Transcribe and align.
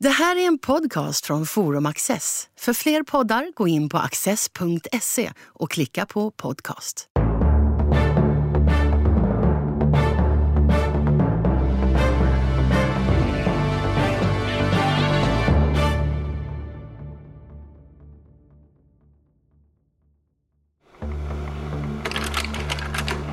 Det 0.00 0.08
här 0.08 0.36
är 0.36 0.46
en 0.46 0.58
podcast 0.58 1.26
från 1.26 1.46
Forum 1.46 1.86
Access. 1.86 2.48
För 2.58 2.72
fler 2.72 3.02
poddar, 3.02 3.52
gå 3.54 3.68
in 3.68 3.88
på 3.88 3.98
access.se 3.98 5.32
och 5.44 5.70
klicka 5.70 6.06
på 6.06 6.30
podcast. 6.30 7.08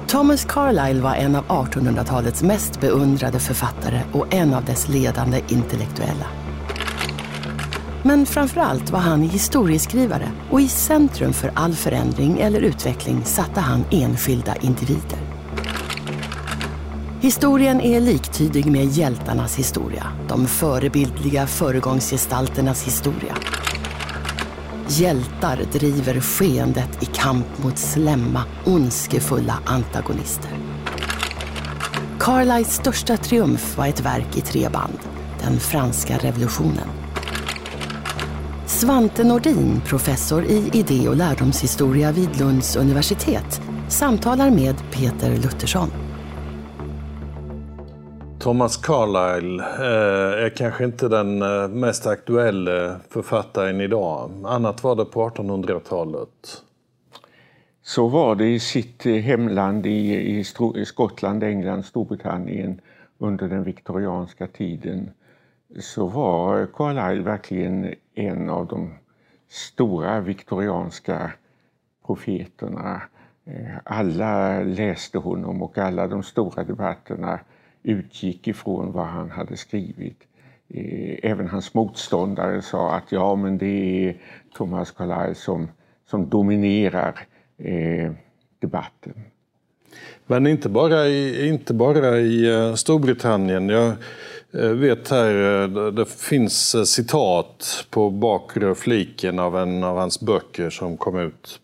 Thomas 0.07 0.45
Carlyle 0.45 1.01
var 1.01 1.15
en 1.15 1.35
av 1.35 1.45
1800-talets 1.45 2.43
mest 2.43 2.81
beundrade 2.81 3.39
författare 3.39 4.01
och 4.13 4.33
en 4.33 4.53
av 4.53 4.65
dess 4.65 4.87
ledande 4.87 5.41
intellektuella. 5.49 6.44
Men 8.07 8.25
framför 8.25 8.61
allt 8.61 8.89
var 8.89 8.99
han 8.99 9.21
historieskrivare 9.21 10.31
och 10.51 10.61
i 10.61 10.67
centrum 10.67 11.33
för 11.33 11.51
all 11.55 11.73
förändring 11.73 12.39
eller 12.39 12.61
utveckling 12.61 13.25
satte 13.25 13.59
han 13.59 13.83
enskilda 13.91 14.55
individer. 14.55 15.19
Historien 17.21 17.81
är 17.81 17.99
liktydig 17.99 18.65
med 18.65 18.85
hjältarnas 18.85 19.55
historia, 19.55 20.07
de 20.27 20.47
förebildliga 20.47 21.47
föregångsgestalternas 21.47 22.87
historia. 22.87 23.35
Hjältar 24.87 25.59
driver 25.73 26.19
skeendet 26.21 27.03
i 27.03 27.05
kamp 27.05 27.63
mot 27.63 27.77
slämma, 27.77 28.43
ondskefulla 28.65 29.57
antagonister. 29.65 30.51
Carlyles 32.19 32.75
största 32.75 33.17
triumf 33.17 33.77
var 33.77 33.87
ett 33.87 34.01
verk 34.01 34.37
i 34.37 34.41
tre 34.41 34.69
band, 34.69 34.99
den 35.43 35.59
franska 35.59 36.17
revolutionen. 36.17 37.04
Svante 38.75 39.23
Nordin, 39.23 39.81
professor 39.85 40.43
i 40.43 40.69
idé 40.73 41.09
och 41.09 41.15
lärdomshistoria 41.15 42.11
vid 42.11 42.39
Lunds 42.39 42.75
universitet, 42.75 43.61
samtalar 43.89 44.49
med 44.49 44.75
Peter 44.91 45.29
Luttersson. 45.29 45.89
Thomas 48.39 48.77
Carlyle 48.77 49.63
eh, 49.63 50.45
är 50.45 50.49
kanske 50.49 50.85
inte 50.85 51.07
den 51.07 51.41
eh, 51.41 51.67
mest 51.67 52.07
aktuella 52.07 52.99
författaren 53.09 53.81
idag. 53.81 54.31
Annat 54.45 54.83
var 54.83 54.95
det 54.95 55.05
på 55.05 55.29
1800-talet. 55.29 56.63
Så 57.83 58.07
var 58.07 58.35
det 58.35 58.47
i 58.47 58.59
sitt 58.59 59.05
eh, 59.05 59.13
hemland 59.13 59.85
i, 59.85 60.15
i 60.75 60.85
Skottland, 60.85 61.43
England, 61.43 61.85
Storbritannien 61.85 62.81
under 63.17 63.47
den 63.47 63.63
viktorianska 63.63 64.47
tiden 64.47 65.09
så 65.79 66.07
var 66.07 66.67
Carlyle 66.73 67.23
verkligen 67.23 67.93
en 68.15 68.49
av 68.49 68.67
de 68.67 68.93
stora 69.49 70.19
viktorianska 70.19 71.31
profeterna. 72.05 73.01
Eh, 73.45 73.77
alla 73.83 74.59
läste 74.63 75.17
honom 75.17 75.61
och 75.61 75.77
alla 75.77 76.07
de 76.07 76.23
stora 76.23 76.63
debatterna 76.63 77.39
utgick 77.83 78.47
ifrån 78.47 78.91
vad 78.91 79.05
han 79.05 79.31
hade 79.31 79.57
skrivit. 79.57 80.19
Eh, 80.69 81.31
även 81.31 81.47
hans 81.47 81.73
motståndare 81.73 82.61
sa 82.61 82.95
att 82.95 83.11
ja, 83.11 83.35
men 83.35 83.57
det 83.57 84.07
är 84.07 84.15
Thomas 84.53 84.91
Carlyle 84.91 85.35
som, 85.35 85.67
som 86.05 86.29
dominerar 86.29 87.27
eh, 87.57 88.11
debatten. 88.59 89.13
Men 90.27 90.47
inte 90.47 90.69
bara 90.69 91.07
i, 91.07 91.47
inte 91.47 91.73
bara 91.73 92.17
i 92.19 92.53
eh, 92.53 92.73
Storbritannien. 92.73 93.69
Jag 93.69 93.93
Eh, 94.59 94.69
vet 94.69 95.09
här, 95.09 95.63
eh, 95.63 95.87
det 95.91 96.05
finns 96.05 96.75
eh, 96.75 96.83
citat 96.83 97.85
på 97.89 98.09
bakre 98.09 98.75
fliken 98.75 99.39
av 99.39 99.57
en 99.57 99.83
av 99.83 99.97
hans 99.97 100.21
böcker 100.21 100.69
som 100.69 100.97
kom 100.97 101.19
ut 101.19 101.59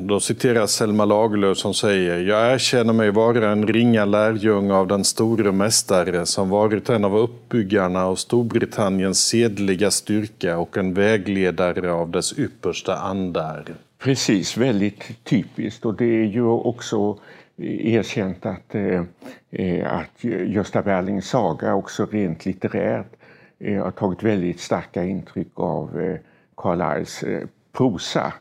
då 0.00 0.20
citeras 0.20 0.72
Selma 0.72 1.04
Lagerlöf 1.04 1.58
som 1.58 1.74
säger 1.74 2.18
Jag 2.18 2.52
erkänner 2.52 2.92
mig 2.92 3.10
vara 3.10 3.50
en 3.50 3.66
ringa 3.66 4.04
lärjung 4.04 4.70
av 4.70 4.86
den 4.86 5.04
store 5.04 5.52
mästare 5.52 6.26
som 6.26 6.48
varit 6.48 6.88
en 6.88 7.04
av 7.04 7.16
uppbyggarna 7.16 8.04
av 8.04 8.16
Storbritanniens 8.16 9.26
sedliga 9.26 9.90
styrka 9.90 10.58
och 10.58 10.76
en 10.76 10.94
vägledare 10.94 11.92
av 11.92 12.10
dess 12.10 12.38
yppersta 12.38 12.96
andar. 12.96 13.64
Precis, 13.98 14.56
väldigt 14.56 15.24
typiskt 15.24 15.84
och 15.84 15.94
det 15.94 16.04
är 16.04 16.24
ju 16.24 16.44
också 16.44 17.18
erkänt 17.58 18.46
att, 18.46 18.74
eh, 18.74 19.02
eh 19.50 19.92
att 19.92 20.24
Gösta 20.24 20.82
Berlings 20.82 21.28
saga 21.28 21.74
också 21.74 22.06
rent 22.06 22.46
litterärt 22.46 23.12
eh, 23.58 23.82
har 23.82 23.90
tagit 23.90 24.22
väldigt 24.22 24.60
starka 24.60 25.04
intryck 25.04 25.52
av 25.54 26.16
Carlyles 26.56 27.24
prosa. 27.72 28.32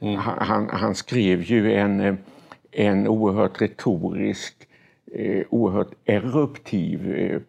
Mm. 0.00 0.16
Han, 0.16 0.68
han, 0.72 0.94
skrev 0.94 1.42
ju 1.42 1.74
en, 1.74 2.18
en 2.72 3.08
oerhört 3.08 3.62
retorisk, 3.62 4.54
oerhört 5.48 5.92
eruptiv 6.04 7.40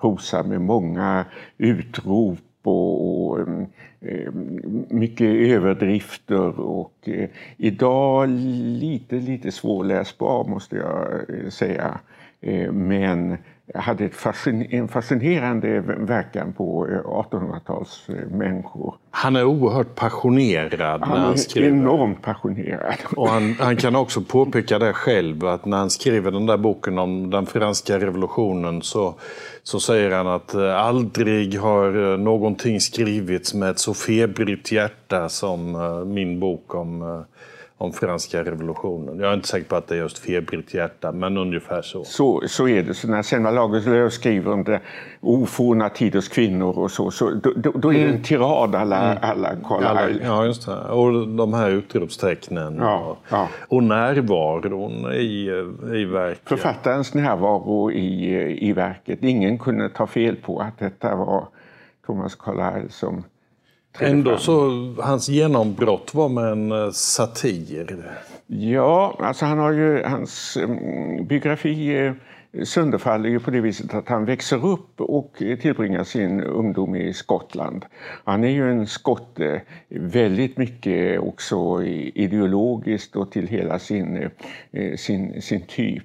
prosa 0.00 0.42
med 0.42 0.60
många 0.60 1.24
utrop 1.58 2.38
och, 2.62 3.30
och 3.30 3.40
eh, 4.00 4.32
mycket 4.88 5.26
överdrifter 5.26 6.60
och 6.60 6.94
eh, 7.02 7.28
idag 7.56 8.28
lite, 8.28 9.16
lite 9.16 9.52
svårläsbar 9.52 10.44
måste 10.44 10.76
jag 10.76 11.12
eh, 11.28 11.48
säga. 11.50 12.00
Eh, 12.40 12.72
men 12.72 13.38
hade 13.74 14.10
en 14.70 14.88
fascinerande 14.88 15.80
verkan 15.80 16.52
på 16.52 16.86
1800-tals 16.86 18.08
eh, 18.08 18.36
människor. 18.36 18.94
Han 19.10 19.36
är 19.36 19.44
oerhört 19.44 19.94
passionerad 19.94 21.02
han 21.02 21.18
när 21.18 21.26
han 21.26 21.38
skriver. 21.38 21.68
enormt 21.68 22.22
passionerad. 22.22 22.96
Och 23.16 23.28
han, 23.28 23.56
han, 23.60 23.76
kan 23.76 23.96
också 23.96 24.20
påpeka 24.20 24.78
det 24.78 24.92
själv, 24.92 25.46
att 25.46 25.64
när 25.64 25.76
han 25.76 25.90
skriver 25.90 26.30
den 26.30 26.46
där 26.46 26.56
boken 26.56 26.98
om 26.98 27.30
den 27.30 27.46
franska 27.46 27.98
revolutionen 27.98 28.82
så, 28.82 29.14
så 29.62 29.80
säger 29.80 30.10
han 30.10 30.26
att 30.26 30.54
eh, 30.54 30.76
aldrig 30.76 31.58
har 31.58 32.16
någonting 32.16 32.80
skrivits 32.80 33.54
med 33.54 33.70
ett 33.70 33.78
så 33.78 33.94
febrigt 33.94 34.72
hjärta 34.72 35.28
som 35.28 35.72
min 36.14 36.40
bok 36.40 36.74
om 36.74 37.24
om 37.80 37.92
franska 37.92 38.44
revolutionen. 38.44 39.18
Jag 39.18 39.30
är 39.30 39.34
inte 39.34 39.48
säker 39.48 39.68
på 39.68 39.76
att 39.76 39.86
det 39.86 39.94
är 39.94 39.98
just 39.98 40.18
febrigt 40.18 40.74
hjärta, 40.74 41.12
men 41.12 41.36
ungefär 41.36 41.82
så. 41.82 42.04
Så, 42.04 42.42
så 42.46 42.68
är 42.68 42.82
det. 42.82 42.94
Så 42.94 43.08
när 43.08 43.22
Selma 43.22 43.50
Lagerlöf 43.50 44.12
skriver 44.12 44.52
om 44.52 44.64
det 44.64 44.80
oforna 45.20 45.88
tiders 45.88 46.28
kvinnor 46.28 46.78
och 46.78 46.90
så, 46.90 47.10
så 47.10 47.30
då, 47.30 47.52
då, 47.56 47.70
då 47.70 47.92
är 47.92 47.98
det 47.98 48.04
en 48.04 48.10
mm. 48.10 48.22
tirad 48.22 48.74
alla, 48.74 49.12
mm. 49.12 49.18
alla 49.22 49.48
alla, 49.68 50.10
Ja, 50.10 50.44
just 50.44 50.66
det. 50.66 50.76
Och 50.76 51.28
de 51.28 51.54
här 51.54 51.70
utropstecknen. 51.70 52.76
Ja, 52.76 52.98
och, 52.98 53.18
ja. 53.28 53.48
och 53.68 53.82
närvaron 53.82 55.12
i, 55.12 55.50
i 55.94 56.04
verket. 56.04 56.48
Författarens 56.48 57.14
närvaro 57.14 57.90
i, 57.90 58.68
i 58.68 58.72
verket. 58.72 59.22
Ingen 59.22 59.58
kunde 59.58 59.88
ta 59.88 60.06
fel 60.06 60.36
på 60.36 60.58
att 60.60 60.78
detta 60.78 61.16
var 61.16 61.48
Thomas 62.06 62.34
Carlyle 62.34 62.88
som 62.90 63.24
Ändå 63.98 64.36
så, 64.36 64.70
hans 64.98 65.28
genombrott 65.28 66.14
var 66.14 66.28
med 66.28 66.52
en 66.52 66.72
eh, 66.72 66.90
satir. 66.90 68.10
Ja, 68.46 69.16
alltså 69.18 69.44
han 69.46 69.58
har 69.58 69.72
ju, 69.72 70.02
hans 70.02 70.56
mm, 70.56 71.26
biografi 71.26 71.96
eh, 71.96 72.12
sönderfaller 72.64 73.28
ju 73.28 73.40
på 73.40 73.50
det 73.50 73.60
viset 73.60 73.94
att 73.94 74.08
han 74.08 74.24
växer 74.24 74.66
upp 74.66 75.00
och 75.00 75.42
tillbringar 75.60 76.04
sin 76.04 76.40
ungdom 76.40 76.96
i 76.96 77.12
Skottland. 77.12 77.84
Han 78.24 78.44
är 78.44 78.48
ju 78.48 78.70
en 78.70 78.86
skotte, 78.86 79.62
väldigt 79.88 80.56
mycket 80.56 81.20
också 81.20 81.82
ideologiskt 82.14 83.16
och 83.16 83.32
till 83.32 83.46
hela 83.46 83.78
sin, 83.78 84.30
eh, 84.70 84.96
sin, 84.96 85.42
sin 85.42 85.62
typ. 85.62 86.04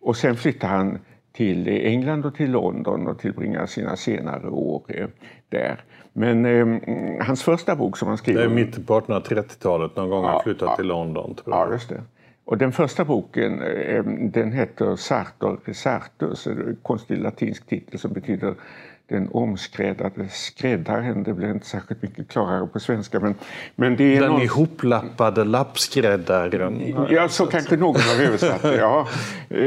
Och 0.00 0.16
sen 0.16 0.36
flyttar 0.36 0.68
han 0.68 0.98
till 1.32 1.68
England 1.68 2.26
och 2.26 2.34
till 2.34 2.50
London 2.50 3.06
och 3.06 3.18
tillbringar 3.18 3.66
sina 3.66 3.96
senare 3.96 4.48
år 4.48 5.10
där. 5.48 5.84
Men 6.12 6.46
eh, 6.46 7.26
hans 7.26 7.42
första 7.42 7.76
bok 7.76 7.96
som 7.96 8.08
han 8.08 8.18
skriver... 8.18 8.40
Det 8.40 8.46
är 8.46 8.54
mitten 8.54 8.84
på 8.84 9.00
1830-talet, 9.00 9.96
någon 9.96 10.10
gång 10.10 10.24
ja, 10.24 10.30
han 10.30 10.42
flyttat 10.42 10.68
ja, 10.68 10.76
till 10.76 10.86
London. 10.86 11.34
Tror 11.34 11.56
jag. 11.56 11.68
Ja, 11.68 11.72
just 11.72 11.88
det. 11.88 12.02
Och 12.44 12.58
den 12.58 12.72
första 12.72 13.04
boken 13.04 13.62
eh, 13.62 14.04
den 14.04 14.52
heter 14.52 14.96
Sartor 14.96 15.60
Resartus, 15.64 16.46
en 16.46 16.76
konstig 16.82 17.18
latinsk 17.18 17.66
titel 17.66 17.98
som 17.98 18.12
betyder 18.12 18.54
den 19.08 19.28
omskräddade 19.32 20.28
skräddaren. 20.28 21.22
Det 21.22 21.34
blir 21.34 21.50
inte 21.50 21.66
särskilt 21.66 22.02
mycket 22.02 22.28
klarare 22.28 22.66
på 22.66 22.80
svenska. 22.80 23.20
Men, 23.20 23.34
men 23.76 23.96
det 23.96 24.16
är 24.16 24.20
den 24.20 24.30
någon... 24.30 24.42
ihoplappade 24.42 25.44
lappskräddaren. 25.44 26.94
Ja, 27.10 27.28
så 27.28 27.46
kanske 27.46 27.76
någon 27.76 28.00
har 28.00 28.24
översatt 28.24 28.62
det. 28.62 28.76
Ja. 28.76 29.08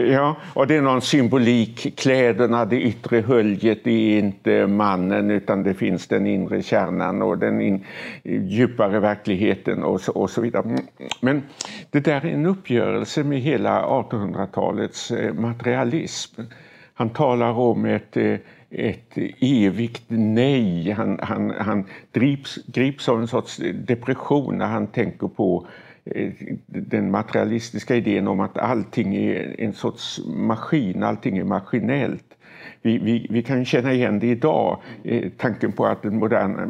Ja. 0.08 0.36
Och 0.54 0.68
det 0.68 0.76
är 0.76 0.82
någon 0.82 1.02
symbolik. 1.02 2.00
Kläderna, 2.00 2.66
det 2.66 2.82
yttre 2.82 3.22
höljet, 3.22 3.84
det 3.84 3.92
är 3.92 4.20
inte 4.20 4.68
mannen 4.68 5.32
utan 5.32 5.64
det 5.64 5.74
finns 5.74 6.08
den 6.08 6.28
inre 6.28 6.62
kärnan 6.62 7.22
och 7.22 7.38
den 7.38 7.62
in, 7.62 7.86
djupare 8.24 9.00
verkligheten 9.00 9.84
och 9.84 10.02
så, 10.02 10.12
och 10.12 10.30
så 10.30 10.42
vidare. 10.42 10.78
Men 11.20 11.44
det 11.90 12.00
där 12.00 12.26
är 12.26 12.34
en 12.34 12.46
uppgörelse 12.46 13.24
med 13.24 13.40
hela 13.40 13.82
1800-talets 13.86 15.12
eh, 15.12 15.34
materialism. 15.34 16.42
Han 16.94 17.10
talar 17.10 17.52
om 17.52 17.86
ett 17.86 18.18
eh, 18.18 18.36
ett 18.72 19.18
evigt 19.40 20.04
nej. 20.08 20.92
Han, 20.92 21.20
han, 21.22 21.50
han 21.50 21.86
grips, 22.14 22.60
grips 22.66 23.10
av 23.10 23.22
en 23.22 23.28
sorts 23.28 23.58
depression 23.74 24.58
när 24.58 24.66
han 24.68 24.88
tänker 24.88 25.28
på 25.28 25.68
eh, 26.06 26.32
den 26.66 27.12
materialistiska 27.12 27.96
idén 27.96 28.28
om 28.28 28.40
att 28.40 28.58
allting 28.58 29.16
är 29.16 29.56
en 29.60 29.74
sorts 29.74 30.22
maskin, 30.26 31.04
allting 31.04 31.38
är 31.38 31.44
maskinellt 31.44 32.31
vi, 32.82 32.98
vi, 32.98 33.28
vi 33.30 33.44
kan 33.44 33.66
känna 33.66 33.94
igen 33.94 34.20
det 34.20 34.28
idag, 34.28 34.80
eh, 35.04 35.30
tanken 35.38 35.72
på 35.72 35.86
att 35.86 36.02
den 36.02 36.20
moderna 36.20 36.66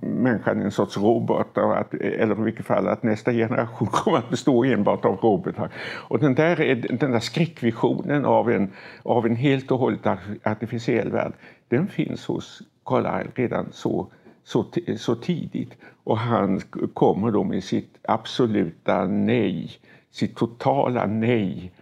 människan 0.00 0.60
är 0.60 0.64
en 0.64 0.70
sorts 0.70 0.96
robot, 0.96 1.58
och 1.58 1.78
att, 1.78 1.94
eh, 1.94 2.00
eller 2.00 2.40
i 2.40 2.42
vilket 2.42 2.66
fall 2.66 2.88
att 2.88 3.02
nästa 3.02 3.32
generation 3.32 3.88
kommer 3.92 4.18
att 4.18 4.30
bestå 4.30 4.64
enbart 4.64 5.04
av 5.04 5.16
robotar. 5.16 5.70
Och 6.08 6.18
den 6.18 6.34
där, 6.34 6.60
eh, 6.60 6.76
den 6.76 7.10
där 7.10 7.20
skräckvisionen 7.20 8.24
av 8.24 8.50
en, 8.50 8.70
av 9.02 9.26
en 9.26 9.36
helt 9.36 9.70
och 9.70 9.78
hållet 9.78 10.06
artificiell 10.42 11.10
värld, 11.10 11.32
den 11.68 11.88
finns 11.88 12.26
hos 12.26 12.62
Carlyle 12.84 13.30
redan 13.34 13.66
så 13.72 14.08
så, 14.44 14.66
så 14.96 15.14
tidigt. 15.14 15.76
Och 16.04 16.18
han 16.18 16.60
kommer 16.94 17.30
då 17.30 17.44
med 17.44 17.64
sitt 17.64 17.98
absoluta 18.02 19.06
nej, 19.06 19.70
sitt 20.10 20.36
totala 20.36 21.06
nej 21.06 21.72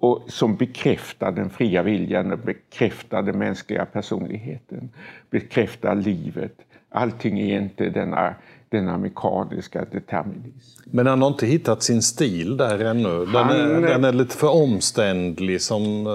och 0.00 0.22
som 0.28 0.56
bekräftar 0.56 1.32
den 1.32 1.50
fria 1.50 1.82
viljan 1.82 2.32
och 2.32 2.38
bekräftar 2.38 3.22
den 3.22 3.38
mänskliga 3.38 3.86
personligheten, 3.86 4.90
bekräftar 5.30 5.94
livet. 5.94 6.54
Allting 6.88 7.40
är 7.40 7.60
inte 7.60 7.90
denna, 7.90 8.34
denna 8.68 8.98
mekaniska 8.98 9.84
determinism. 9.84 10.82
Men 10.84 11.06
han 11.06 11.22
har 11.22 11.28
inte 11.28 11.46
hittat 11.46 11.82
sin 11.82 12.02
stil 12.02 12.56
där 12.56 12.84
ännu? 12.84 13.26
Den, 13.26 13.34
han, 13.34 13.50
är, 13.50 13.80
den 13.80 14.04
är 14.04 14.12
lite 14.12 14.36
för 14.36 14.62
omständlig 14.62 15.60
som, 15.60 16.06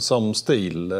som 0.00 0.34
stil? 0.34 0.92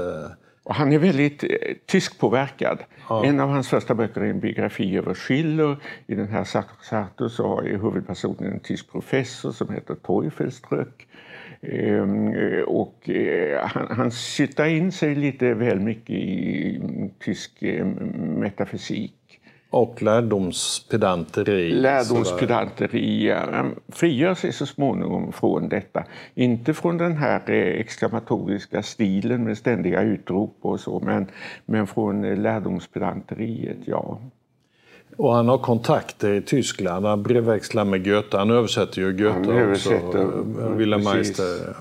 Och 0.65 0.75
han 0.75 0.93
är 0.93 0.99
väldigt 0.99 1.45
eh, 1.45 1.49
tyskpåverkad. 1.87 2.79
Ja. 3.09 3.25
En 3.25 3.41
av 3.41 3.49
hans 3.49 3.69
första 3.69 3.95
böcker 3.95 4.21
är 4.21 4.31
en 4.31 4.41
biografi 4.41 4.97
över 4.97 5.15
Schiller. 5.15 5.77
I 6.07 6.15
den 6.15 6.29
här 6.29 6.45
Sartre 6.83 7.31
så 7.31 7.61
är 7.61 7.79
huvudpersonen 7.79 8.53
en 8.53 8.61
tysk 8.61 8.93
professor 8.93 9.53
som 9.53 9.75
heter 9.75 9.95
Teufelsdröck. 9.95 11.07
Ehm, 11.63 12.35
och 12.67 13.11
eh, 13.11 13.67
han, 13.67 13.87
han 13.91 14.11
syttar 14.11 14.65
in 14.67 14.93
sig 14.93 15.15
lite 15.15 15.55
väl 15.55 15.81
mycket 15.81 16.17
i 16.17 16.81
tysk 17.19 17.63
eh, 17.63 17.87
metafysik. 18.19 19.15
Och 19.71 20.03
lärdomspedanteri. 20.03 21.71
Lärdomspedanteri. 21.71 23.31
Han 23.31 23.75
frigör 23.89 24.35
sig 24.35 24.53
så 24.53 24.67
småningom 24.67 25.33
från 25.33 25.69
detta. 25.69 26.05
Inte 26.35 26.75
från 26.75 26.99
den 26.99 27.17
här 27.17 27.51
eh, 27.51 27.81
exklamatoriska 27.81 28.83
stilen 28.83 29.45
med 29.45 29.59
ständiga 29.59 30.03
utrop 30.03 30.57
och 30.61 30.81
så, 30.81 31.01
men, 31.01 31.27
men 31.67 31.87
från 31.87 32.43
lärdomspedanteriet, 32.43 33.79
ja. 33.85 34.21
Och 35.17 35.35
han 35.35 35.49
har 35.49 35.59
kontakter 35.59 36.35
i 36.35 36.43
Tyskland. 36.43 37.07
Han 37.07 37.23
brevväxlar 37.23 37.85
med 37.85 38.05
Goethe. 38.05 38.39
Han 38.39 38.51
översätter 38.51 39.01
ju 39.03 39.13
Goethe 39.13 39.33
han 39.33 39.59
översätter, 39.59 40.27
också. 40.27 40.69
Wilhelm 40.69 41.05
Meister. 41.05 41.77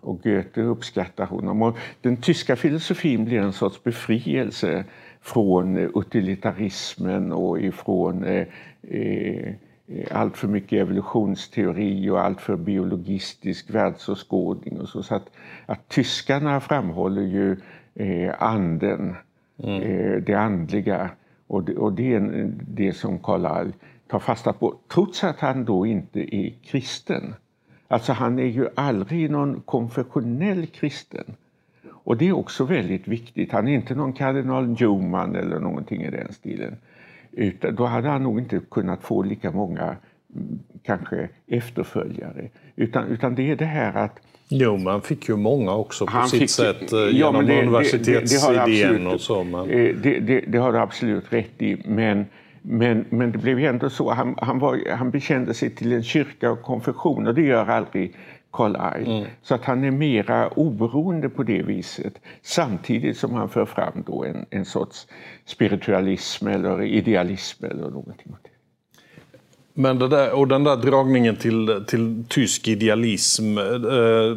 Och 0.00 0.22
Goethe 0.22 0.62
uppskattar 0.62 1.26
honom. 1.26 1.62
Och 1.62 1.76
den 2.00 2.16
tyska 2.16 2.56
filosofin 2.56 3.24
blir 3.24 3.38
en 3.38 3.52
sorts 3.52 3.82
befrielse 3.82 4.84
från 5.20 5.76
utilitarismen 5.76 7.32
och 7.32 7.60
ifrån 7.60 8.24
eh, 8.24 8.46
eh, 8.82 9.54
allt 10.10 10.36
för 10.36 10.48
mycket 10.48 10.80
evolutionsteori 10.80 12.10
och 12.10 12.20
allt 12.20 12.40
för 12.40 12.56
biologistisk 12.56 13.70
världsåskådning. 13.70 14.80
Och 14.80 14.88
så. 14.88 15.02
så 15.02 15.14
att, 15.14 15.30
att 15.66 15.88
tyskarna 15.88 16.60
framhåller 16.60 17.22
ju 17.22 17.56
eh, 17.94 18.34
anden, 18.38 19.16
mm. 19.62 19.82
eh, 19.82 20.22
det 20.22 20.34
andliga 20.34 21.10
och 21.46 21.64
det, 21.64 21.76
och 21.76 21.92
det 21.92 22.14
är 22.14 22.52
det 22.68 22.92
som 22.92 23.18
Karl 23.18 23.42
Carlyle 23.42 23.72
tar 24.06 24.18
fasta 24.18 24.52
på, 24.52 24.74
trots 24.88 25.24
att 25.24 25.40
han 25.40 25.64
då 25.64 25.86
inte 25.86 26.36
är 26.36 26.50
kristen. 26.64 27.34
Alltså 27.88 28.12
han 28.12 28.38
är 28.38 28.46
ju 28.46 28.68
aldrig 28.74 29.30
någon 29.30 29.60
konfessionell 29.60 30.66
kristen. 30.66 31.34
Och 31.90 32.16
det 32.16 32.28
är 32.28 32.32
också 32.32 32.64
väldigt 32.64 33.08
viktigt. 33.08 33.52
Han 33.52 33.68
är 33.68 33.74
inte 33.74 33.94
någon 33.94 34.12
kardinal 34.12 34.68
Newman 34.68 35.36
eller 35.36 35.60
någonting 35.60 36.02
i 36.02 36.10
den 36.10 36.32
stilen. 36.32 36.76
Utan 37.32 37.74
då 37.74 37.86
hade 37.86 38.08
han 38.08 38.22
nog 38.22 38.38
inte 38.38 38.60
kunnat 38.70 39.02
få 39.02 39.22
lika 39.22 39.50
många 39.50 39.96
mm, 40.34 40.58
kanske 40.82 41.28
efterföljare. 41.46 42.48
Utan, 42.76 43.06
utan 43.06 43.34
det 43.34 43.50
är 43.50 43.56
det 43.56 43.64
här 43.64 43.94
att 43.96 44.20
Jo, 44.48 44.76
man 44.76 45.02
fick 45.02 45.28
ju 45.28 45.36
många 45.36 45.74
också 45.74 46.06
på 46.06 46.12
han 46.12 46.28
sitt 46.28 46.40
fick, 46.40 46.50
sätt 46.50 46.92
eh, 46.92 46.98
ja, 46.98 47.08
genom 47.08 47.46
det, 47.46 47.62
universitetsidén 47.62 49.06
och 49.06 49.20
så. 49.20 49.44
Men... 49.44 49.70
Eh, 49.70 49.94
det, 49.94 50.20
det, 50.20 50.40
det, 50.40 50.58
har 50.58 50.72
du 50.72 50.78
absolut 50.78 51.32
rätt 51.32 51.62
i. 51.62 51.82
Men, 51.84 52.26
men, 52.62 53.04
men 53.10 53.32
det 53.32 53.38
blev 53.38 53.58
ändå 53.58 53.90
så. 53.90 54.10
Han, 54.10 54.34
han, 54.38 54.58
var, 54.58 54.96
han 54.96 55.10
bekände 55.10 55.54
sig 55.54 55.70
till 55.70 55.92
en 55.92 56.02
kyrka 56.02 56.50
och 56.50 56.62
konfession 56.62 57.26
och 57.26 57.34
det 57.34 57.42
gör 57.42 57.66
aldrig 57.66 58.14
Carlyle. 58.52 59.16
Mm. 59.16 59.24
Så 59.42 59.54
att 59.54 59.64
han 59.64 59.84
är 59.84 59.90
mera 59.90 60.48
oberoende 60.48 61.28
på 61.28 61.42
det 61.42 61.62
viset. 61.62 62.20
Samtidigt 62.42 63.16
som 63.16 63.34
han 63.34 63.48
för 63.48 63.64
fram 63.64 64.04
då 64.06 64.24
en, 64.24 64.46
en 64.50 64.64
sorts 64.64 65.06
spiritualism 65.44 66.46
eller 66.46 66.82
idealism 66.82 67.64
eller 67.64 67.90
någonting. 67.90 68.36
Men 69.78 69.98
det 69.98 70.08
där, 70.08 70.32
och 70.32 70.48
den 70.48 70.64
där 70.64 70.76
dragningen 70.76 71.36
till, 71.36 71.84
till 71.86 72.24
tysk 72.28 72.68
idealism, 72.68 73.58
eh, 73.58 74.36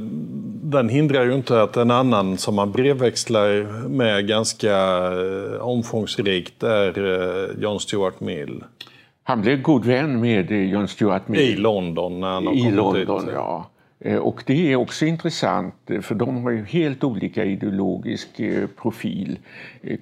den 0.64 0.90
hindrar 0.90 1.26
ju 1.26 1.34
inte 1.34 1.62
att 1.62 1.78
en 1.78 1.92
annan 1.92 2.38
som 2.38 2.56
man 2.56 2.72
brevväxlar 2.72 3.64
med 3.90 4.28
ganska 4.28 4.76
eh, 5.12 5.62
omfångsrikt 5.62 6.64
är 6.64 6.98
eh, 6.98 7.64
John 7.64 7.80
Stuart 7.80 8.20
Mill. 8.20 8.64
Han 9.24 9.42
blev 9.42 9.62
god 9.62 9.86
vän 9.86 10.22
med 10.22 10.52
eh, 10.52 10.72
John 10.72 10.88
Stuart 10.88 11.28
Mill. 11.28 11.42
I 11.42 11.56
London 11.56 12.20
när 12.20 12.28
han 12.28 12.48
I 12.48 12.72
London, 12.72 13.26
dit. 13.26 13.34
ja. 13.34 13.70
Eh, 14.02 14.18
och 14.18 14.44
det 14.46 14.72
är 14.72 14.76
också 14.76 15.06
intressant 15.06 15.76
eh, 15.90 16.02
för 16.02 16.16
de 16.16 16.44
har 16.44 16.52
ju 16.52 16.66
helt 16.66 17.04
olika 17.04 17.46
ideologisk 17.46 18.40
eh, 18.40 18.68
profil. 18.68 19.40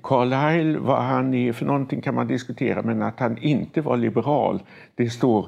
Carlyle, 0.03 0.79
vad 0.79 1.03
han 1.03 1.33
är 1.33 1.53
för 1.53 1.65
någonting 1.65 2.01
kan 2.01 2.15
man 2.15 2.27
diskutera 2.27 2.81
men 2.81 3.01
att 3.01 3.19
han 3.19 3.37
inte 3.37 3.81
var 3.81 3.97
liberal 3.97 4.61
det 4.95 5.09
står 5.09 5.47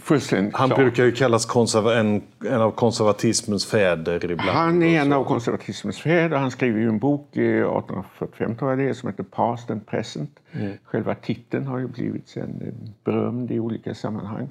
fullständigt 0.00 0.54
Han 0.54 0.68
klart. 0.68 0.78
brukar 0.78 1.04
ju 1.04 1.12
kallas 1.12 1.74
en, 1.76 2.22
en 2.44 2.60
av 2.60 2.70
konservatismens 2.70 3.66
fäder 3.66 4.30
ibland. 4.30 4.50
Han 4.50 4.82
är 4.82 5.00
en 5.00 5.12
av 5.12 5.24
konservatismens 5.24 6.00
fäder. 6.00 6.36
Han 6.36 6.50
skriver 6.50 6.80
ju 6.80 6.88
en 6.88 6.98
bok 6.98 7.28
1845 7.30 8.56
tror 8.56 8.70
jag 8.70 8.78
det 8.78 8.88
är, 8.88 8.92
som 8.92 9.08
heter 9.08 9.22
Past 9.22 9.70
and 9.70 9.86
Present. 9.86 10.30
Mm. 10.52 10.72
Själva 10.84 11.14
titeln 11.14 11.66
har 11.66 11.78
ju 11.78 11.86
blivit 11.86 12.28
sen 12.28 12.74
berömd 13.04 13.50
i 13.50 13.60
olika 13.60 13.94
sammanhang. 13.94 14.48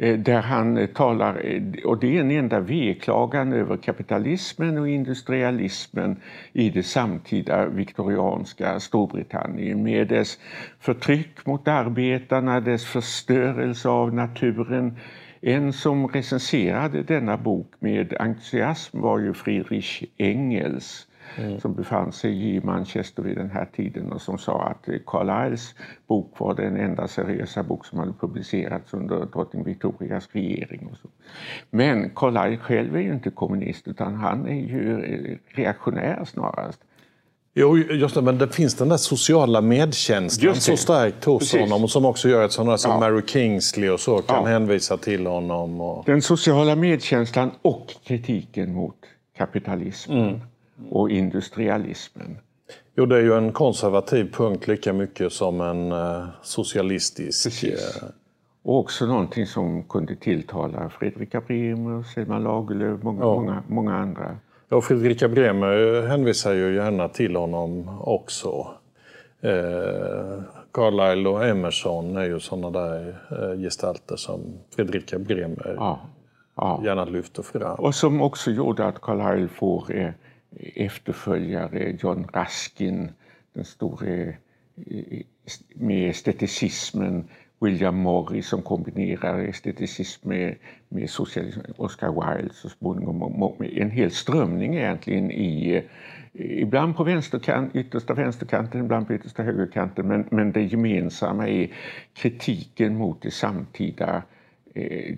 Eh, 0.00 0.18
där 0.18 0.40
han 0.40 0.76
eh, 0.76 0.86
talar, 0.86 1.40
eh, 1.44 1.62
och 1.84 1.98
det 1.98 2.16
är 2.16 2.20
en 2.20 2.30
enda 2.30 2.60
veklagan 2.60 3.52
över 3.52 3.76
kapitalismen 3.76 4.78
och 4.78 4.88
industrialismen 4.88 6.16
i 6.52 6.70
det 6.70 6.82
samtida 6.82 7.66
viktorianska 7.66 8.80
Storbritannien 8.80 9.82
med 9.82 10.08
dess 10.08 10.38
förtryck 10.80 11.46
mot 11.46 11.68
arbetarna, 11.68 12.60
dess 12.60 12.84
förstörelse 12.84 13.88
av 13.88 14.14
naturen. 14.14 14.96
En 15.40 15.72
som 15.72 16.08
recenserade 16.08 17.02
denna 17.02 17.36
bok 17.36 17.72
med 17.78 18.14
entusiasm 18.20 19.00
var 19.00 19.18
ju 19.18 19.34
Friedrich 19.34 20.04
Engels 20.16 21.07
mm. 21.36 21.60
som 21.60 21.74
befann 21.74 22.12
sig 22.12 22.56
i 22.56 22.60
Manchester 22.60 23.22
vid 23.22 23.36
den 23.36 23.50
här 23.50 23.68
tiden 23.76 24.12
och 24.12 24.20
som 24.20 24.38
sa 24.38 24.62
att 24.62 24.88
Carlyles 25.06 25.74
bok 26.06 26.34
var 26.38 26.54
den 26.54 26.76
enda 26.76 27.08
seriösa 27.08 27.62
bok 27.62 27.86
som 27.86 27.98
hade 27.98 28.12
publicerats 28.12 28.94
under 28.94 29.26
drottning 29.26 29.64
Victorias 29.64 30.28
regering. 30.32 30.90
Men 31.70 32.10
Carlyle 32.10 32.56
själv 32.56 32.96
är 32.96 33.00
ju 33.00 33.12
inte 33.12 33.30
kommunist 33.30 33.88
utan 33.88 34.14
han 34.14 34.48
är 34.48 34.60
ju 34.60 35.38
reaktionär 35.48 36.24
snarast. 36.24 36.80
Jo, 37.54 37.78
just 37.78 38.14
det, 38.14 38.22
men 38.22 38.38
det 38.38 38.48
finns 38.48 38.74
den 38.74 38.88
där 38.88 38.96
sociala 38.96 39.60
medkänslan 39.60 40.54
så 40.54 40.76
starkt 40.76 41.24
hos 41.24 41.38
Precis. 41.38 41.60
honom 41.60 41.84
och 41.84 41.90
som 41.90 42.04
också 42.04 42.28
gör 42.28 42.44
att 42.44 42.52
sådana 42.52 42.78
som 42.78 42.90
ja. 42.90 43.00
Mary 43.00 43.22
Kingsley 43.26 43.88
och 43.88 44.00
så 44.00 44.18
kan 44.18 44.44
ja. 44.44 44.48
hänvisa 44.48 44.96
till 44.96 45.26
honom. 45.26 45.80
Och... 45.80 46.04
Den 46.06 46.22
sociala 46.22 46.76
medkänslan 46.76 47.50
och 47.62 47.94
kritiken 48.04 48.74
mot 48.74 48.96
kapitalismen. 49.36 50.28
Mm 50.28 50.40
och 50.90 51.10
industrialismen. 51.10 52.38
Jo, 52.96 53.06
det 53.06 53.16
är 53.16 53.20
ju 53.20 53.34
en 53.34 53.52
konservativ 53.52 54.32
punkt 54.32 54.68
lika 54.68 54.92
mycket 54.92 55.32
som 55.32 55.60
en 55.60 55.92
eh, 55.92 56.24
socialistisk. 56.42 57.44
Precis. 57.44 58.02
Eh, 58.02 58.08
och 58.62 58.78
också 58.78 59.06
någonting 59.06 59.46
som 59.46 59.82
kunde 59.82 60.16
tilltala 60.16 60.90
Fredrika 60.90 61.40
Bremer, 61.40 62.02
Selma 62.02 62.38
Lagerlöf, 62.38 63.02
många, 63.02 63.20
ja. 63.20 63.34
många, 63.34 63.62
många 63.68 63.94
andra. 63.94 64.36
Ja, 64.68 64.80
Fredrika 64.80 65.28
Bremer 65.28 66.06
hänvisar 66.06 66.52
ju 66.52 66.74
gärna 66.74 67.08
till 67.08 67.36
honom 67.36 67.98
också. 68.00 68.66
Eh, 69.40 70.42
Carlyle 70.72 71.28
och 71.28 71.46
Emerson 71.46 72.16
är 72.16 72.24
ju 72.24 72.40
sådana 72.40 72.70
där 72.70 73.18
eh, 73.30 73.60
gestalter 73.60 74.16
som 74.16 74.40
Fredrika 74.76 75.18
Bremer 75.18 75.74
ja. 75.76 76.00
Ja. 76.56 76.80
gärna 76.84 77.04
lyfter 77.04 77.42
fram. 77.42 77.74
Och 77.78 77.94
som 77.94 78.22
också 78.22 78.50
gjorde 78.50 78.86
att 78.86 79.00
Carlyle 79.00 79.48
får 79.48 79.94
eh, 79.94 80.10
efterföljare, 80.56 81.98
John 82.02 82.26
Ruskin, 82.34 83.10
den 83.54 83.64
store 83.64 84.36
med 85.74 86.10
esteticismen, 86.10 87.28
William 87.60 87.94
Morris 87.94 88.46
som 88.46 88.62
kombinerar 88.62 89.38
esteticism 89.38 90.28
med, 90.28 90.54
med 90.88 91.10
socialism, 91.10 91.60
Oscar 91.78 92.12
Wilde 92.12 92.54
så 92.54 92.68
småningom, 92.68 93.54
en 93.60 93.90
hel 93.90 94.10
strömning 94.10 94.76
egentligen 94.76 95.30
i 95.30 95.82
Ibland 96.32 96.96
på 96.96 97.04
vänsterkant, 97.04 97.76
yttersta 97.76 98.14
vänsterkanten, 98.14 98.84
ibland 98.84 99.06
på 99.06 99.14
yttersta 99.14 99.42
högerkanten 99.42 100.08
men, 100.08 100.28
men 100.30 100.52
det 100.52 100.62
gemensamma 100.62 101.48
är 101.48 101.72
kritiken 102.14 102.96
mot 102.96 103.22
det 103.22 103.30
samtida 103.30 104.22
eh, 104.74 105.16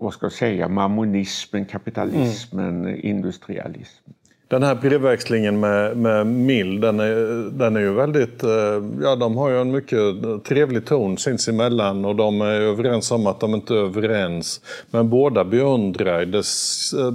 vad 0.00 0.12
ska 0.12 0.26
jag 0.26 0.32
säga, 0.32 0.68
mammonismen, 0.68 1.64
kapitalismen, 1.64 2.84
mm. 2.84 3.00
industrialismen. 3.02 4.14
Den 4.48 4.62
här 4.62 4.74
brevväxlingen 4.74 5.60
med, 5.60 5.96
med 5.96 6.26
Mill, 6.26 6.80
den 6.80 7.00
är, 7.00 7.50
den 7.50 7.76
är 7.76 7.80
ju 7.80 7.92
väldigt... 7.92 8.42
Eh, 8.44 8.82
ja, 9.02 9.16
de 9.16 9.36
har 9.36 9.50
ju 9.50 9.60
en 9.60 9.70
mycket 9.70 9.98
trevlig 10.44 10.86
ton 10.86 11.18
sinsemellan 11.18 12.04
och 12.04 12.16
de 12.16 12.40
är 12.40 12.60
överens 12.60 13.10
om 13.10 13.26
att 13.26 13.40
de 13.40 13.54
inte 13.54 13.74
är 13.74 13.78
överens. 13.78 14.60
Men 14.90 15.08
båda 15.08 15.44
beundrar, 15.44 16.24
det 16.24 16.38
eh, 16.38 17.14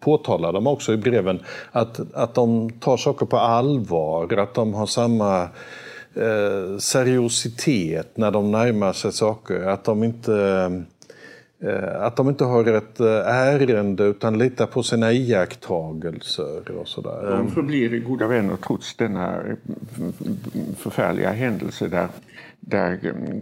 påtalar 0.00 0.52
de 0.52 0.66
också 0.66 0.92
i 0.92 0.96
breven, 0.96 1.40
att, 1.72 2.00
att 2.14 2.34
de 2.34 2.70
tar 2.70 2.96
saker 2.96 3.26
på 3.26 3.38
allvar, 3.38 4.38
att 4.38 4.54
de 4.54 4.74
har 4.74 4.86
samma 4.86 5.42
eh, 6.14 6.78
seriositet 6.78 8.16
när 8.16 8.30
de 8.30 8.50
närmar 8.50 8.92
sig 8.92 9.12
saker. 9.12 9.68
Att 9.68 9.84
de 9.84 10.04
inte 10.04 10.32
Eh, 10.32 10.70
Eh, 11.60 12.02
att 12.02 12.16
de 12.16 12.28
inte 12.28 12.44
har 12.44 12.64
ett 12.64 13.00
eh, 13.00 13.06
ärende 13.26 14.04
utan 14.04 14.38
litar 14.38 14.66
på 14.66 14.82
sina 14.82 15.12
iakttagelser 15.12 16.70
och 16.70 16.88
sådär. 16.88 17.30
De 17.30 17.50
förblir 17.50 18.00
goda 18.00 18.26
vänner 18.26 18.56
trots 18.66 18.96
denna 18.96 19.42
förfärliga 20.76 21.30
händelse 21.30 21.88
där, 21.88 22.08
där 22.60 22.98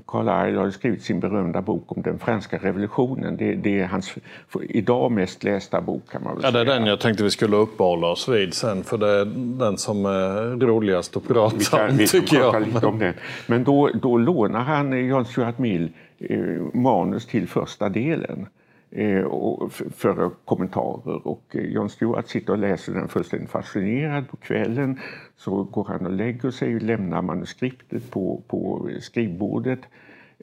Carlyle 0.06 0.58
har 0.58 0.70
skrivit 0.70 1.02
sin 1.02 1.20
berömda 1.20 1.62
bok 1.62 1.96
om 1.96 2.02
den 2.02 2.18
franska 2.18 2.58
revolutionen. 2.58 3.36
Det, 3.36 3.54
det, 3.54 3.80
är 3.80 3.86
hans 3.86 4.14
idag 4.68 5.12
mest 5.12 5.44
lästa 5.44 5.80
bok 5.80 6.02
kan 6.10 6.22
man 6.22 6.34
väl 6.34 6.44
ja, 6.44 6.50
Det 6.50 6.60
är 6.60 6.64
den 6.64 6.86
jag 6.86 7.00
tänkte 7.00 7.24
vi 7.24 7.30
skulle 7.30 7.56
uppehålla 7.56 8.06
oss 8.06 8.28
vid 8.28 8.54
sen 8.54 8.84
för 8.84 8.98
det 8.98 9.10
är 9.10 9.24
den 9.58 9.78
som 9.78 10.06
är 10.06 10.66
roligast 10.66 11.16
att 11.16 11.28
prata 11.28 11.88
om 11.88 11.98
tycker 11.98 12.36
jag. 12.36 12.66
Lite 12.66 12.86
om 12.86 12.98
den. 12.98 13.14
Men 13.46 13.64
då, 13.64 13.90
då 14.02 14.18
lånar 14.18 14.60
han 14.60 15.06
John 15.06 15.24
Stuart 15.24 15.58
Mill 15.58 15.90
Eh, 16.18 16.62
manus 16.74 17.26
till 17.26 17.48
första 17.48 17.88
delen 17.88 18.46
Eh, 18.90 19.28
före 19.68 19.90
för 19.90 20.30
kommentarer. 20.44 21.26
Och 21.26 21.44
John 21.52 21.72
Jon 21.72 21.90
Stewart 21.90 22.28
sitter 22.28 22.52
och 22.52 22.58
läser 22.58 22.92
den 22.92 23.08
fullständigt 23.08 23.50
fascinerad 23.50 24.28
på 24.28 24.36
kvällen. 24.36 25.00
Så 25.36 25.64
går 25.64 25.84
han 25.84 26.06
och 26.06 26.12
lägger 26.12 26.50
sig 26.50 26.74
och 26.76 26.82
lämnar 26.82 27.22
manuskriptet 27.22 28.10
på, 28.10 28.42
på 28.48 28.90
skrivbordet. 29.00 29.80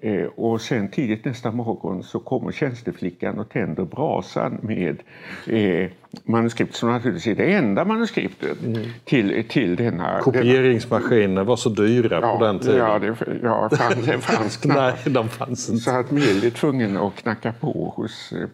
Eh, 0.01 0.25
och 0.25 0.61
sen 0.61 0.87
tidigt 0.87 1.25
nästa 1.25 1.51
morgon 1.51 2.03
så 2.03 2.19
kommer 2.19 2.51
tjänsteflickan 2.51 3.39
och 3.39 3.49
tänder 3.49 3.83
brasan 3.83 4.59
med 4.61 5.03
eh, 5.47 5.89
manuskript 6.23 6.75
som 6.75 6.89
naturligtvis 6.89 7.27
är 7.27 7.35
det 7.35 7.53
enda 7.53 7.85
manuskriptet 7.85 8.63
mm. 8.63 8.83
till, 9.05 9.43
till 9.49 9.75
denna... 9.75 10.19
Kopieringsmaskiner 10.19 11.43
var 11.43 11.55
så 11.55 11.69
dyra 11.69 12.19
ja, 12.21 12.37
på 12.37 12.45
den 12.45 12.59
tiden. 12.59 12.77
Ja, 12.77 12.99
det, 12.99 13.15
ja 13.43 13.69
fanns, 13.69 14.05
det 14.05 14.19
fanns 14.19 14.57
knappt. 14.61 15.05
Nej, 15.05 15.13
de 15.13 15.29
fanns 15.29 15.69
inte. 15.69 15.81
Så 15.81 15.91
att 15.91 16.11
Mill 16.11 16.43
är 16.45 16.49
tvungen 16.49 16.97
att 16.97 17.15
knacka 17.15 17.53
på 17.59 17.93
hos 17.95 18.31
eh, 18.31 18.47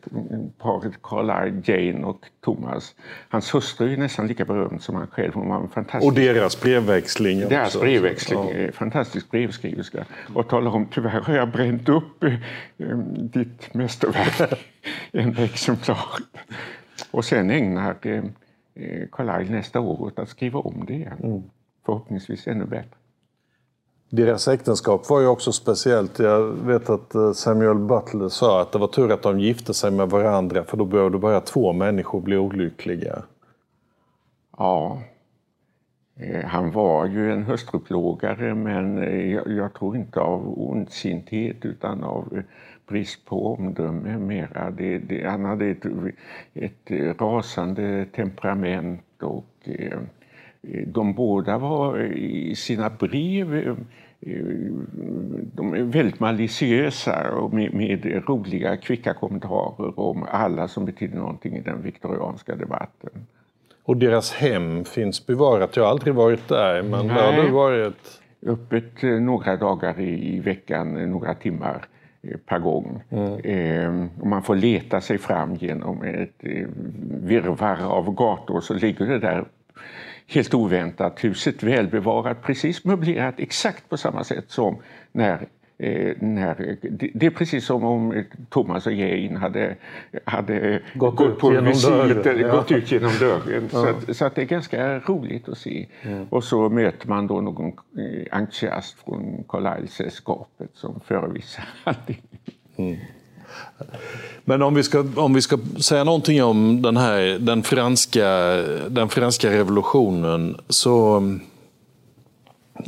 paret 0.57 1.01
Carlyle, 1.03 1.61
Jane 1.65 2.05
och 2.05 2.25
Thomas. 2.43 2.95
Hans 3.29 3.55
hustru 3.55 3.93
är 3.93 3.97
nästan 3.97 4.27
lika 4.27 4.45
berömd 4.45 4.81
som 4.81 4.95
han 4.95 5.07
själv. 5.07 5.33
Hon 5.33 5.49
var 5.49 5.61
en 5.61 5.69
fantastisk... 5.69 6.11
Och 6.11 6.13
deras 6.13 6.61
brevväxling. 6.61 7.39
Deras 7.39 7.67
också. 7.67 7.79
brevväxling, 7.79 8.39
ja. 8.39 8.71
fantastisk 8.71 9.31
brevskriverska. 9.31 10.05
Och 10.33 10.47
talar 10.47 10.71
om 10.71 10.87
tyvärr 10.91 11.21
har 11.29 11.37
jag 11.37 11.51
bränt 11.51 11.89
upp 11.89 12.23
eh, 12.23 12.97
ditt 13.17 13.73
mästerverk, 13.73 14.59
en 15.11 15.37
exemplar. 15.37 16.07
Och 17.11 17.25
sen 17.25 17.49
ägnar 17.49 17.97
eh, 18.01 18.23
Carlyle 19.11 19.51
nästa 19.51 19.79
år 19.79 20.01
åt 20.01 20.19
att 20.19 20.29
skriva 20.29 20.59
om 20.59 20.85
det 20.87 20.93
igen. 20.93 21.17
Mm. 21.23 21.43
Förhoppningsvis 21.85 22.47
ännu 22.47 22.65
bättre. 22.65 22.95
Deras 24.09 24.47
äktenskap 24.47 25.09
var 25.09 25.21
ju 25.21 25.27
också 25.27 25.51
speciellt. 25.51 26.19
Jag 26.19 26.43
vet 26.43 26.89
att 26.89 27.15
eh, 27.15 27.31
Samuel 27.31 27.77
Butler 27.77 28.29
sa 28.29 28.61
att 28.61 28.71
det 28.71 28.79
var 28.79 28.87
tur 28.87 29.11
att 29.11 29.21
de 29.21 29.39
gifte 29.39 29.73
sig 29.73 29.91
med 29.91 30.09
varandra 30.09 30.63
för 30.63 30.77
då 30.77 30.85
behövde 30.85 31.17
bara 31.17 31.41
två 31.41 31.73
människor 31.73 32.21
bli 32.21 32.37
olyckliga. 32.37 33.23
Ja, 34.57 35.01
Eh, 35.01 35.18
Eh, 36.19 36.45
han 36.45 36.71
var 36.71 37.05
ju 37.05 37.31
en 37.31 37.43
hustruplågare 37.43 38.55
men 38.55 38.97
eh, 38.97 39.33
jag, 39.55 39.73
tror 39.73 39.95
inte 39.95 40.19
av 40.19 40.59
ondsinthet 40.59 41.65
utan 41.65 42.03
av 42.03 42.37
eh, 42.37 42.43
brist 42.87 43.25
på 43.25 43.53
omdöme 43.53 44.17
mera. 44.17 44.71
Det, 44.71 44.97
det, 44.97 45.29
han 45.29 45.45
hade 45.45 45.65
ett, 45.65 45.85
ett 46.53 47.21
rasande 47.21 48.05
temperament 48.05 49.01
och 49.21 49.69
de 50.85 51.13
båda 51.13 51.57
var 51.57 51.99
i 52.13 52.55
sina 52.55 52.89
brev 52.89 53.75
de 55.53 55.73
är 55.73 55.83
väldigt 55.83 56.19
maliciösa 56.19 57.31
och 57.35 57.53
med, 57.53 57.73
med 57.73 58.23
roliga, 58.27 58.77
kvicka 58.77 59.13
kommentarer 59.13 59.99
om 59.99 60.25
alla 60.29 60.67
som 60.67 60.85
betyder 60.85 61.17
någonting 61.17 61.55
i 61.55 61.61
den 61.61 61.81
viktorianska 61.81 62.55
debatten. 62.55 63.09
Och 63.89 63.97
deras 63.97 64.33
hem 64.33 64.85
finns 64.85 65.27
bevarat. 65.27 65.75
Jag 65.75 65.83
har 65.83 65.89
aldrig 65.89 66.13
varit 66.13 66.47
där, 66.47 66.81
men 66.81 67.07
Nej. 67.07 67.15
där 67.15 67.33
har 67.33 67.43
du 67.43 67.49
varit. 67.49 68.21
Öppet 68.45 69.03
eh, 69.03 69.09
några 69.09 69.55
dagar 69.55 69.99
i 69.99 70.39
veckan, 70.39 70.97
eh, 70.97 71.07
några 71.07 71.33
timmar 71.33 71.85
eh, 72.21 72.37
per 72.45 72.59
gång. 72.59 73.03
Mm. 73.09 73.39
Ehm, 73.43 74.09
och 74.19 74.27
man 74.27 74.43
får 74.43 74.55
leta 74.55 75.01
sig 75.01 75.17
fram 75.17 75.55
genom 75.55 76.03
ett 76.03 76.43
virrvarr 77.21 77.83
av 77.83 78.15
gator 78.15 78.61
så 78.61 78.73
ligger 78.73 79.05
det 79.05 79.19
där 79.19 79.45
helt 80.27 80.53
oväntat, 80.53 81.23
huset 81.23 81.63
välbevarat, 81.63 82.41
precis 82.41 82.85
möblerat 82.85 83.35
exakt 83.37 83.89
på 83.89 83.97
samma 83.97 84.23
sätt 84.23 84.45
som 84.47 84.77
när 85.11 85.47
Eh, 85.81 86.15
när, 86.19 86.77
det, 87.13 87.25
är 87.25 87.29
precis 87.29 87.65
som 87.65 87.83
om 87.83 88.23
Thomas 88.49 88.85
och 88.87 88.93
Jane 88.93 89.39
hade, 89.39 89.75
hade 90.25 90.81
gått, 90.93 91.15
gått 91.15 91.39
på 91.39 91.49
visit, 91.49 91.89
ja. 92.39 92.51
gått 92.51 92.71
ut 92.71 92.91
genom 92.91 93.11
dörren. 93.19 93.69
Ja. 93.73 93.81
Så, 93.81 93.87
att, 93.87 94.17
så 94.17 94.25
att 94.25 94.35
det 94.35 94.41
är 94.41 94.45
ganska 94.45 94.99
roligt 94.99 95.49
att 95.49 95.57
se. 95.57 95.87
Mm. 96.01 96.27
Och 96.29 96.43
så 96.43 96.69
möter 96.69 97.07
man 97.07 97.27
då 97.27 97.41
någon 97.41 97.67
eh, 97.67 98.37
entusiast 98.37 98.97
från 99.05 99.43
Carlisle-sällskapet 99.47 100.69
som 100.73 100.99
förevisar 101.05 101.63
allting. 101.83 102.21
Mm. 102.77 102.97
Men 104.45 104.61
om 104.61 104.75
vi, 104.75 104.83
ska, 104.83 105.05
om 105.15 105.33
vi 105.33 105.41
ska 105.41 105.57
säga 105.81 106.03
någonting 106.03 106.43
om 106.43 106.81
den 106.81 106.97
här 106.97 107.39
den 107.39 107.63
franska, 107.63 108.27
den 108.89 109.09
franska 109.09 109.49
revolutionen 109.49 110.57
så 110.69 111.21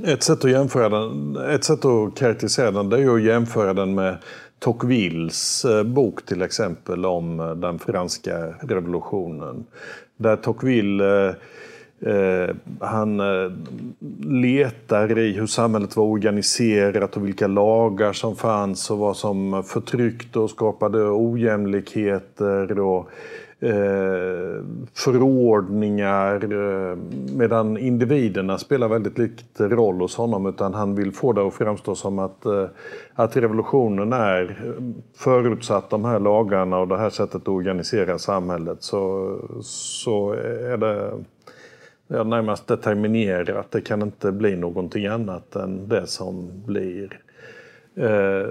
ett 0.04 0.24
sätt 0.24 0.46
att 0.46 0.52
jämföra 0.52 0.90
den, 0.90 1.36
ett 1.36 1.64
sätt 1.64 1.86
att 1.86 2.16
karaktärisera 2.16 2.72
den 2.72 2.90
det 2.90 2.98
är 2.98 3.16
att 3.16 3.22
jämföra 3.22 3.74
den 3.74 3.96
med 3.96 4.18
Tocquevilles 4.60 5.66
eh, 5.66 5.84
bok 5.84 6.26
till 6.26 6.42
exempel 6.42 7.06
om 7.06 7.40
eh, 7.40 7.56
den 7.56 7.80
franska 7.80 8.54
revolutionen. 8.62 9.66
Där 10.18 10.36
Tocqueville 10.36 11.28
eh, 11.28 11.36
eh 12.12 12.50
han 12.80 13.22
letar 14.24 15.20
i 15.20 15.34
hur 15.34 15.48
samhället 15.48 15.96
var 15.96 16.04
organiserat 16.04 17.18
och 17.18 17.28
vilka 17.28 17.48
lagar 17.48 18.14
som 18.14 18.36
fanns 18.36 18.92
och 18.92 18.98
vad 18.98 19.18
som 19.18 19.64
förtryckte 19.64 20.40
och 20.40 20.50
skapade 20.50 21.10
ojämlikheter. 21.10 22.80
Och, 22.80 23.10
eh, 23.62 24.64
förordningar 24.94 26.54
eh, 26.54 26.98
medan 27.36 27.78
individerna 27.78 28.58
spelar 28.58 28.88
väldigt 28.88 29.18
lite 29.18 29.68
roll 29.68 30.02
hos 30.02 30.16
honom 30.16 30.46
utan 30.46 30.74
han 30.74 30.96
vill 30.96 31.12
få 31.12 31.34
det 31.34 31.48
att 31.48 31.54
framstå 31.54 31.96
som 31.96 32.20
att, 32.20 32.46
eh, 32.46 32.66
att 33.14 33.38
revolutionen 33.38 34.14
är 34.14 34.42
eh, 34.44 34.84
förutsatt 35.18 35.90
de 35.90 36.06
här 36.06 36.20
lagarna 36.20 36.78
och 36.78 36.88
det 36.88 36.98
här 36.98 37.10
sättet 37.10 37.36
att 37.36 37.48
organisera 37.48 38.18
samhället 38.18 38.84
så, 38.84 39.38
så 39.64 40.32
är 40.34 40.78
det 40.78 41.12
ja, 42.08 42.24
närmast 42.24 42.68
determinerat. 42.68 43.72
Det 43.72 43.82
kan 43.82 44.02
inte 44.02 44.32
bli 44.32 44.56
någonting 44.56 45.06
annat 45.06 45.56
än 45.56 45.88
det 45.88 46.08
som 46.08 46.64
blir. 46.66 47.20
Eh, 47.96 48.48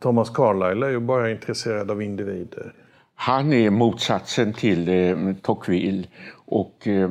Thomas 0.00 0.30
Carlyle 0.30 0.86
är 0.86 0.90
ju 0.90 1.00
bara 1.00 1.30
intresserad 1.30 1.90
av 1.90 2.02
individer. 2.02 2.72
Han 3.14 3.52
är 3.52 3.70
motsatsen 3.70 4.52
till 4.52 4.88
eh, 4.88 5.34
Tocqueville 5.42 6.06
och 6.46 6.86
eh, 6.88 7.10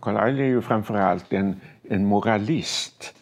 Carlyle 0.00 0.42
är 0.42 0.46
ju 0.46 0.62
framförallt 0.62 1.32
en, 1.32 1.60
en 1.90 2.06
moralist. 2.06 3.14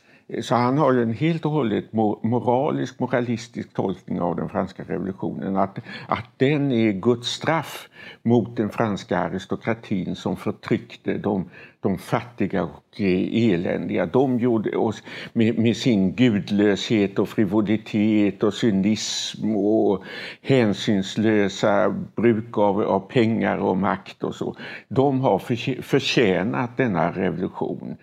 Så 0.42 0.54
han 0.54 0.78
har 0.78 0.92
ju 0.92 1.02
en 1.02 1.12
helt 1.14 1.44
och 1.44 1.50
hållet 1.50 1.92
moralisk, 2.22 2.99
moralistisk 2.99 3.75
tolkning 3.75 4.20
av 4.20 4.37
den 4.37 4.49
franska 4.49 4.82
revolutionen. 4.82 5.56
Att, 5.56 5.78
att 6.08 6.26
den 6.37 6.72
är 6.72 6.92
Guds 6.92 7.28
straff 7.28 7.88
mot 8.22 8.56
den 8.56 8.70
franska 8.70 9.18
aristokratin 9.18 10.16
som 10.16 10.37
förtryckte 10.37 11.18
de, 11.18 11.50
de 11.80 11.99
fattiga 11.99 12.62
och 12.62 13.00
eländiga. 13.00 14.06
De 14.06 14.38
gjorde 14.38 14.76
oss 14.76 15.02
med, 15.32 15.58
med 15.58 15.76
sin 15.76 16.12
gudlöshet 16.12 17.18
och 17.18 17.28
frivolitet 17.28 18.42
och 18.42 18.54
cynism 18.54 19.56
och 19.56 20.02
hänsynslösa 20.42 21.94
bruk 22.16 22.58
av, 22.58 22.82
av 22.82 23.00
pengar 23.00 23.58
och 23.58 23.76
makt 23.76 24.22
och 24.25 24.34
så. 24.34 24.56
De 24.88 25.20
har 25.20 25.38
förtjänat 25.82 26.76
denna 26.76 27.12
revolution. 27.12 27.96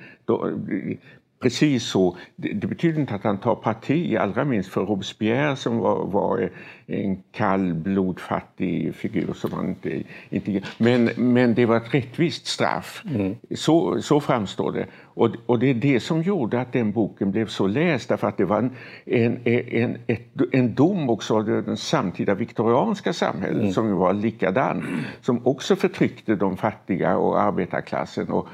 Precis 1.39 1.83
så. 1.83 2.17
Det, 2.35 2.53
det, 2.53 2.67
betyder 2.67 2.99
inte 2.99 3.15
att 3.15 3.23
han 3.23 3.37
tar 3.37 3.55
parti, 3.55 4.15
allra 4.15 4.45
minst 4.45 4.69
för 4.69 4.81
Robespierre 4.85 5.55
som 5.55 5.77
var, 5.77 6.05
var 6.05 6.49
en 6.87 7.23
kall, 7.31 7.73
blodfattig 7.73 8.95
figur. 8.95 9.33
Som 9.33 9.53
han 9.53 9.67
inte, 9.69 10.03
inte, 10.29 10.61
men, 10.77 11.09
men 11.15 11.53
det 11.53 11.65
var 11.65 11.77
ett 11.77 11.93
rättvist 11.93 12.47
straff. 12.47 13.03
Mm. 13.15 13.35
Så, 13.55 14.01
så 14.01 14.19
framstår 14.19 14.71
det. 14.71 14.85
Och, 15.03 15.29
och 15.45 15.59
det 15.59 15.69
är 15.69 15.73
det 15.73 15.99
som 15.99 16.21
gjorde 16.21 16.61
att 16.61 16.73
den 16.73 16.91
boken 16.91 17.31
blev 17.31 17.47
så 17.47 17.67
läst. 17.67 18.09
Därför 18.09 18.27
att 18.27 18.37
det 18.37 18.45
var 18.45 18.57
en, 18.57 18.71
en, 19.05 19.47
en, 19.47 19.97
ett, 20.07 20.27
en 20.51 20.75
dom 20.75 21.09
också 21.09 21.35
av 21.35 21.45
det 21.45 21.77
samtida 21.77 22.35
viktorianska 22.35 23.13
samhället 23.13 23.61
mm. 23.61 23.73
som 23.73 23.95
var 23.95 24.13
likadan. 24.13 25.05
Som 25.21 25.47
också 25.47 25.75
förtryckte 25.75 26.35
de 26.35 26.57
fattiga 26.57 27.17
och 27.17 27.41
arbetarklassen. 27.41 28.29
Och, 28.29 28.47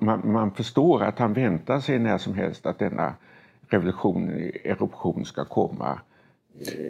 man, 0.00 0.32
man, 0.32 0.50
förstår 0.50 1.02
att 1.02 1.18
han 1.18 1.32
väntar 1.32 1.80
sig 1.80 1.98
när 1.98 2.18
som 2.18 2.34
helst 2.34 2.66
att 2.66 2.78
denna 2.78 3.14
revolution, 3.68 4.50
eruption 4.64 5.24
ska 5.24 5.44
komma. 5.44 5.98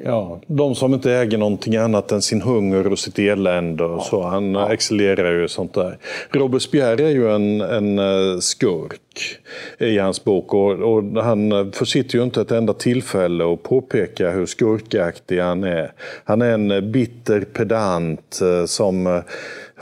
Ja, 0.05 0.41
de 0.47 0.75
som 0.75 0.95
inte 0.95 1.13
äger 1.13 1.39
någonting 1.39 1.77
annat 1.77 2.13
än 2.13 2.23
sin 2.23 2.43
hunger 2.43 2.87
och 2.87 2.99
sitt 2.99 3.19
elände. 3.19 3.85
Och 3.85 4.03
så. 4.03 4.23
Han 4.23 4.55
ja. 4.55 4.73
excellerar 4.73 5.33
ju 5.33 5.49
sånt 5.49 5.75
där. 5.75 5.99
Robespierre 6.31 7.05
är 7.05 7.11
ju 7.11 7.31
en, 7.31 7.61
en 7.61 7.99
eh, 7.99 8.39
skurk 8.39 9.39
i 9.79 9.99
hans 9.99 10.25
bok. 10.25 10.55
Och, 10.55 10.71
och 10.71 11.25
han 11.25 11.73
försitter 11.73 12.19
ju 12.19 12.25
inte 12.25 12.41
ett 12.41 12.51
enda 12.51 12.73
tillfälle 12.73 13.53
att 13.53 13.63
påpeka 13.63 14.31
hur 14.31 14.47
skurkaktig 14.47 15.41
han 15.41 15.65
är. 15.65 15.93
Han 16.25 16.43
är 16.43 16.51
en 16.51 16.93
bitter 16.93 17.41
pedant 17.41 18.41
eh, 18.43 18.65
som 18.65 19.07
eh, 19.07 19.23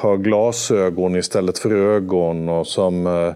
har 0.02 0.16
glasögon 0.16 1.16
istället 1.16 1.58
för 1.58 1.70
ögon 1.70 2.48
och 2.48 2.66
som 2.66 3.06
Eh, 3.06 3.34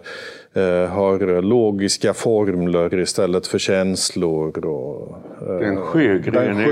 har 0.61 1.43
logiska 1.43 2.15
formler 2.15 3.01
istället 3.01 3.47
för 3.47 3.59
känslor. 3.59 4.67
Och, 4.67 5.19
eh, 5.49 5.59
den 5.59 5.77
sjögröne, 5.77 6.67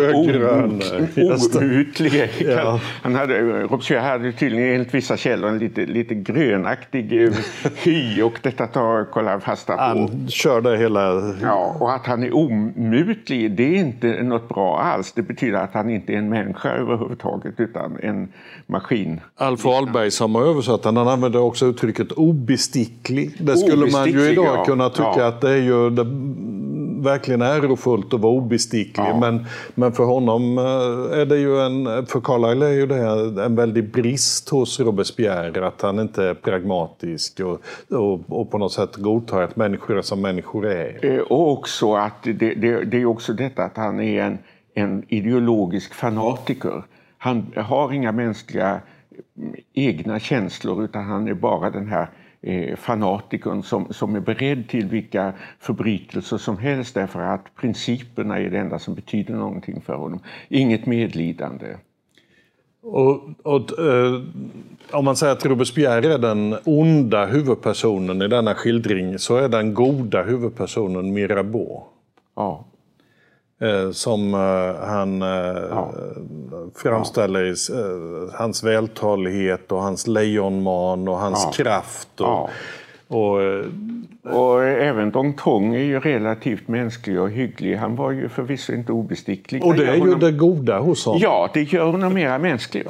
outlige. 1.17 2.29
Ja. 2.41 2.81
Han 3.03 3.15
hade, 3.15 3.63
Robespierre 3.63 4.01
hade 4.01 4.33
tydligen 4.33 4.75
enligt 4.75 4.95
vissa 4.95 5.17
källor 5.17 5.49
en 5.49 5.59
lite, 5.59 5.87
lite 5.87 6.15
grönaktig 6.15 7.23
eh, 7.23 7.33
hy 7.85 8.23
och 8.23 8.39
detta 8.43 8.67
tar 8.67 9.05
Kolla 9.13 9.41
fasta 9.41 9.77
på. 9.77 9.83
Han 9.83 10.29
kör 10.29 10.61
det 10.61 10.77
hela... 10.77 11.35
Ja, 11.43 11.77
och 11.81 11.93
att 11.95 12.07
han 12.07 12.23
är 12.23 12.37
omutlig, 12.37 13.57
det 13.57 13.63
är 13.63 13.79
inte 13.79 14.23
något 14.23 14.49
bra 14.49 14.81
alls. 14.81 15.13
Det 15.13 15.23
betyder 15.23 15.59
att 15.59 15.75
han 15.75 15.91
inte 15.91 16.13
är 16.13 16.17
en 16.17 16.29
människa 16.29 16.69
överhuvudtaget 16.69 17.55
utan 17.61 17.97
en 18.03 18.29
maskin. 18.67 19.21
Alf 19.37 19.67
Ahlberg 19.67 20.11
som 20.11 20.35
har 20.35 20.43
översatt 20.43 20.85
han 20.85 20.99
använder 20.99 21.41
också 21.41 21.67
uttrycket 21.67 22.13
obesticklig. 22.13 23.37
Det 23.39 23.57
skulle 23.57 23.74
man 23.77 24.11
ju 24.11 24.31
idag 24.31 24.67
kunna 24.67 24.91
tycka 24.91 25.15
ja. 25.17 25.27
att 25.27 25.41
det 25.41 25.51
är 25.51 25.63
ju 25.63 25.91
det, 25.91 26.05
verkligen 27.05 27.43
ärofullt 27.43 28.15
att 28.15 28.21
vara 28.21 28.33
obesticklig. 28.33 29.07
Ja. 29.07 29.19
Men, 29.21 29.47
men 29.75 29.93
för 29.93 30.05
honom 30.05 30.59
eh, 30.59 31.21
är 31.21 31.27
det 31.27 31.39
ju 31.39 31.61
en, 31.61 32.07
för 32.07 32.21
Carlyle 32.21 32.67
är 32.67 32.73
ju 32.73 32.87
det 32.87 32.97
en 33.45 33.57
väldig 33.57 33.93
brist 33.93 34.49
hos 34.49 34.81
Robespierre 34.81 35.67
att 35.67 35.83
han 35.83 35.99
inte 35.99 36.25
är 36.25 36.35
pragmatisk 36.35 37.41
och, 37.41 37.61
och, 37.99 38.21
och 38.29 38.51
på 38.51 38.59
något 38.59 38.73
sätt 38.73 38.97
godtar 38.97 39.43
att 39.43 39.57
människor 39.57 39.99
är 39.99 40.03
som 40.03 40.21
människor 40.21 40.67
är. 40.67 41.05
Eh, 41.05 41.19
och 41.19 41.53
också 41.53 41.95
att 41.95 42.23
det, 42.23 42.33
det, 42.33 42.85
det 42.85 42.97
är 42.97 43.07
också 43.07 43.33
detta 43.33 43.63
att 43.63 43.77
han 43.77 44.01
är 44.01 44.23
en, 44.23 44.39
en 44.75 45.05
ideologisk 45.09 45.95
fanatiker. 45.95 46.83
Han 47.19 47.53
har 47.57 47.93
inga 47.93 48.13
mänskliga 48.13 48.81
mm, 49.39 49.55
egna 49.73 50.21
känslor 50.21 50.85
utan 50.85 51.05
han 51.05 51.29
är 51.29 51.35
bara 51.35 51.71
den 51.71 51.89
här 51.89 52.09
eh, 52.47 52.77
fanatikern 52.77 53.63
som, 53.63 53.93
som 53.93 54.17
är 54.17 54.21
beredd 54.21 54.69
till 54.69 54.87
vilka 54.87 55.33
förbrytelser 55.59 56.39
som 56.39 56.59
helst 56.59 56.95
därför 56.95 57.21
att 57.21 57.55
principerna 57.57 58.39
är 58.39 58.51
det 58.51 58.59
enda 58.59 58.79
som 58.79 58.95
betyder 58.95 59.35
någonting 59.35 59.81
för 59.81 59.95
honom. 59.95 60.21
Inget 60.49 60.87
medlidande. 60.87 61.67
Och, 62.83 63.29
och 63.43 63.79
eh, 63.79 64.23
om 64.91 65.05
man 65.05 65.17
säger 65.17 65.33
att 65.33 65.47
Robespierre 65.47 66.15
är 66.15 66.19
den 66.19 66.57
onda 66.65 67.27
huvudpersonen 67.27 68.23
i 68.23 68.29
denna 68.29 68.55
skildring 68.55 69.19
så 69.19 69.37
är 69.37 69.49
den 69.49 69.75
goda 69.75 70.23
huvudpersonen 70.23 71.13
Mirabeau. 71.13 71.83
Ja. 72.37 72.65
Eh, 73.61 73.91
som 73.91 74.35
eh, 74.35 74.87
han 74.87 75.23
eh, 75.23 75.63
ja. 75.71 75.93
framställer 76.77 77.45
i 77.45 77.55
hans 78.33 78.65
vältalighet 78.65 79.73
och 79.73 79.83
hans 79.83 80.07
lejonman 80.07 81.09
och 81.09 81.19
hans 81.19 81.43
ja. 81.45 81.65
kraft. 81.65 82.21
Och, 82.21 82.27
ja. 82.27 82.49
och, 83.09 83.41
och, 84.35 84.65
även 84.65 85.11
Dong 85.11 85.35
Tong 85.35 85.75
är 85.75 85.79
ju 85.79 86.01
relativt 86.01 86.69
mänsklig 86.69 87.21
och 87.21 87.31
hygglig. 87.31 87.77
Han 87.77 87.97
var 87.97 88.11
ju 88.11 88.29
förvisso 88.29 88.73
inte 88.73 88.93
obesticklig. 88.93 89.65
Och 89.65 89.75
det 89.75 89.87
är 89.87 89.95
ju 89.95 90.01
honom... 90.01 90.21
det 90.21 90.33
goda 90.33 90.79
hos 90.79 91.05
honom. 91.05 91.21
Ja, 91.23 91.51
det 91.55 91.63
gör 91.63 91.87
honom 91.87 92.15
mera 92.15 92.39
mänsklig. 92.39 92.87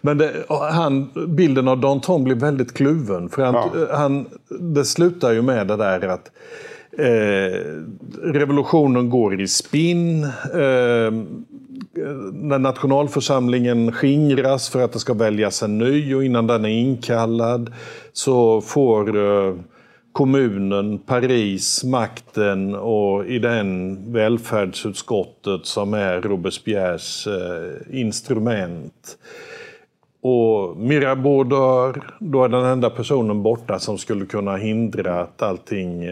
Men 0.00 0.18
det, 0.18 0.32
han, 0.72 1.10
bilden 1.28 1.68
av 1.68 1.78
Don 1.80 2.00
Tong 2.00 2.24
blir 2.24 2.34
väldigt 2.34 2.74
kluven. 2.74 3.28
För 3.28 3.44
han, 3.44 3.86
han, 3.90 4.26
det 4.48 4.84
slutar 4.84 5.32
ju 5.32 5.42
med 5.42 5.66
det 5.66 5.76
där 5.76 6.08
att 6.08 6.30
Eh, 7.00 7.60
revolutionen 8.22 9.10
går 9.10 9.40
i 9.40 9.48
spinn. 9.48 10.24
Eh, 10.24 11.12
när 12.32 12.58
nationalförsamlingen 12.58 13.92
skingras 13.92 14.68
för 14.68 14.82
att 14.82 14.92
det 14.92 14.98
ska 14.98 15.14
väljas 15.14 15.62
en 15.62 15.78
ny 15.78 16.14
och 16.14 16.24
innan 16.24 16.46
den 16.46 16.64
är 16.64 16.68
inkallad 16.68 17.72
så 18.12 18.60
får 18.60 19.16
eh, 19.16 19.54
kommunen, 20.12 20.98
Paris, 20.98 21.84
makten 21.84 22.74
och 22.74 23.26
i 23.26 23.38
den 23.38 23.98
välfärdsutskottet 24.12 25.66
som 25.66 25.94
är 25.94 26.20
Robespierres 26.20 27.28
instrument. 27.90 29.18
Och 30.22 30.76
Mirabeau 30.76 31.44
dör, 31.44 32.02
då 32.18 32.44
är 32.44 32.48
den 32.48 32.64
enda 32.64 32.90
personen 32.90 33.42
borta 33.42 33.78
som 33.78 33.98
skulle 33.98 34.26
kunna 34.26 34.56
hindra 34.56 35.20
att 35.20 35.42
allting 35.42 36.04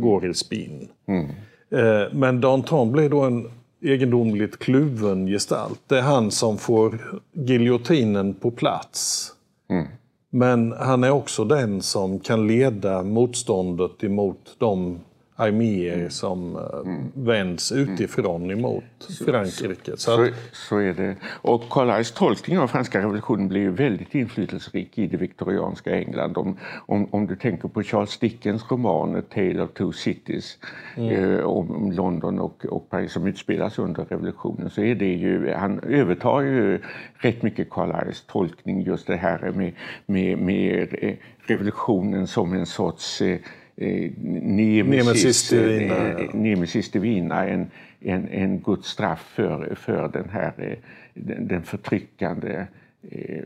går 0.00 0.30
i 0.30 0.34
spinn. 0.34 0.88
Mm. 1.08 1.26
Eh, 1.70 2.12
men 2.12 2.40
Danton 2.40 2.92
blir 2.92 3.08
då 3.08 3.20
en 3.20 3.50
egendomligt 3.82 4.58
kluven 4.58 5.26
gestalt. 5.26 5.80
Det 5.86 5.98
är 5.98 6.02
han 6.02 6.30
som 6.30 6.58
får 6.58 6.98
giljotinen 7.32 8.34
på 8.34 8.50
plats. 8.50 9.32
Mm. 9.70 9.86
Men 10.30 10.72
han 10.72 11.04
är 11.04 11.10
också 11.10 11.44
den 11.44 11.82
som 11.82 12.20
kan 12.20 12.46
leda 12.46 13.02
motståndet 13.02 14.04
emot 14.04 14.56
de 14.58 15.00
arméer 15.40 15.94
mm. 15.94 16.10
som 16.10 16.56
eh, 16.56 16.62
mm. 16.84 17.12
vänds 17.14 17.72
utifrån 17.72 18.50
emot 18.50 18.84
Frankrike. 19.26 19.96
Så, 19.96 19.96
så, 19.96 20.28
så, 20.52 20.76
är 20.76 20.92
det. 20.92 21.16
Och 21.24 21.62
Carlyles 21.70 22.12
tolkning 22.12 22.58
av 22.58 22.66
franska 22.66 22.98
revolutionen 22.98 23.48
blev 23.48 23.72
väldigt 23.72 24.14
inflytelserik 24.14 24.98
i 24.98 25.06
det 25.06 25.16
viktorianska 25.16 25.96
England. 25.96 26.36
Om, 26.36 26.56
om, 26.86 27.08
om 27.10 27.26
du 27.26 27.36
tänker 27.36 27.68
på 27.68 27.82
Charles 27.82 28.18
Dickens 28.18 28.70
roman 28.70 29.22
Tale 29.22 29.62
of 29.62 29.70
Two 29.72 29.92
Cities 29.92 30.58
mm. 30.96 31.08
eh, 31.10 31.40
om 31.40 31.92
London 31.92 32.38
och, 32.38 32.66
och 32.66 32.90
Paris 32.90 33.12
som 33.12 33.26
utspelas 33.26 33.78
under 33.78 34.04
revolutionen 34.04 34.70
så 34.70 34.82
är 34.82 34.94
det 34.94 35.14
ju, 35.14 35.52
han 35.52 35.80
övertar 35.80 36.40
ju 36.40 36.80
rätt 37.14 37.42
mycket 37.42 37.70
Carlyles 37.70 38.24
tolkning 38.26 38.82
just 38.82 39.06
det 39.06 39.16
här 39.16 39.52
med, 39.52 39.72
med, 40.06 40.38
med 40.38 41.16
revolutionen 41.46 42.26
som 42.26 42.52
en 42.52 42.66
sorts 42.66 43.22
eh, 43.22 43.38
eh, 43.80 44.10
nemesis, 44.18 45.50
divina, 45.50 46.08
eh, 46.08 46.34
nemesis 46.34 46.90
divina 46.90 47.46
en, 47.46 47.70
en, 48.00 48.28
en 48.28 48.60
Guds 48.60 48.88
straff 48.88 49.32
för, 49.34 49.74
för 49.74 50.08
den 50.08 50.28
här 50.28 50.52
eh, 50.58 50.78
den, 51.14 51.48
den 51.48 51.62
förtryckande 51.62 52.66
eh, 53.10 53.44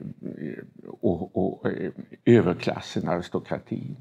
och, 0.87 1.37
och 1.37 1.67
eh, 1.67 1.91
överklassen, 2.25 3.09
aristokratin 3.09 3.97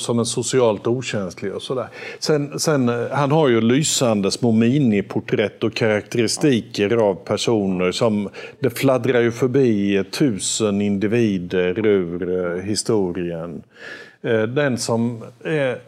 som 0.00 0.18
en 0.18 0.26
socialt 0.26 0.86
okänslig 0.86 1.54
och 1.54 1.62
sådär. 1.62 1.88
Sen, 2.18 2.58
sen, 2.58 2.88
eh, 2.88 3.10
han 3.10 3.30
har 3.30 3.48
ju 3.48 3.60
lysande 3.60 4.30
små 4.30 4.52
miniporträtt 4.52 5.64
och 5.64 5.74
karaktäristiker 5.74 6.96
av 6.96 7.14
personer 7.14 7.92
som 7.92 8.28
det 8.60 8.70
fladdrar 8.70 9.20
ju 9.20 9.32
förbi 9.32 9.96
eh, 9.96 10.02
tusen 10.02 10.80
individer 10.80 11.86
ur 11.86 12.56
eh, 12.56 12.62
historien. 12.62 13.62
Den 14.48 14.78
som 14.78 15.24
är 15.44 15.78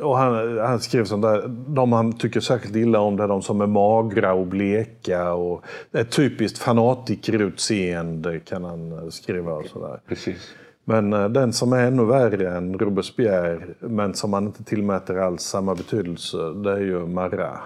och 0.00 0.18
han, 0.18 0.58
han 0.58 0.80
skrev 0.80 1.04
sånt 1.04 1.22
där, 1.22 1.48
de 1.48 1.92
han 1.92 2.12
tycker 2.12 2.40
särskilt 2.40 2.76
illa 2.76 3.00
om 3.00 3.16
det 3.16 3.22
är 3.22 3.28
de 3.28 3.42
som 3.42 3.60
är 3.60 3.66
magra 3.66 4.34
och 4.34 4.46
bleka. 4.46 5.32
Och 5.32 5.64
ett 5.92 6.10
typiskt 6.10 6.58
fanatikerutseende 6.58 8.40
kan 8.40 8.64
han 8.64 9.12
skriva. 9.12 9.52
Och 9.52 9.66
sådär. 9.66 10.00
Precis. 10.08 10.54
Men 10.88 11.10
den 11.10 11.52
som 11.52 11.72
är 11.72 11.86
ännu 11.86 12.04
värre 12.04 12.56
än 12.56 12.78
Robespierre, 12.78 13.66
men 13.80 14.14
som 14.14 14.30
man 14.30 14.46
inte 14.46 14.64
tillmäter 14.64 15.16
alls 15.16 15.42
samma 15.42 15.74
betydelse, 15.74 16.36
det 16.36 16.72
är 16.72 16.80
ju 16.80 17.06
Marat. 17.06 17.60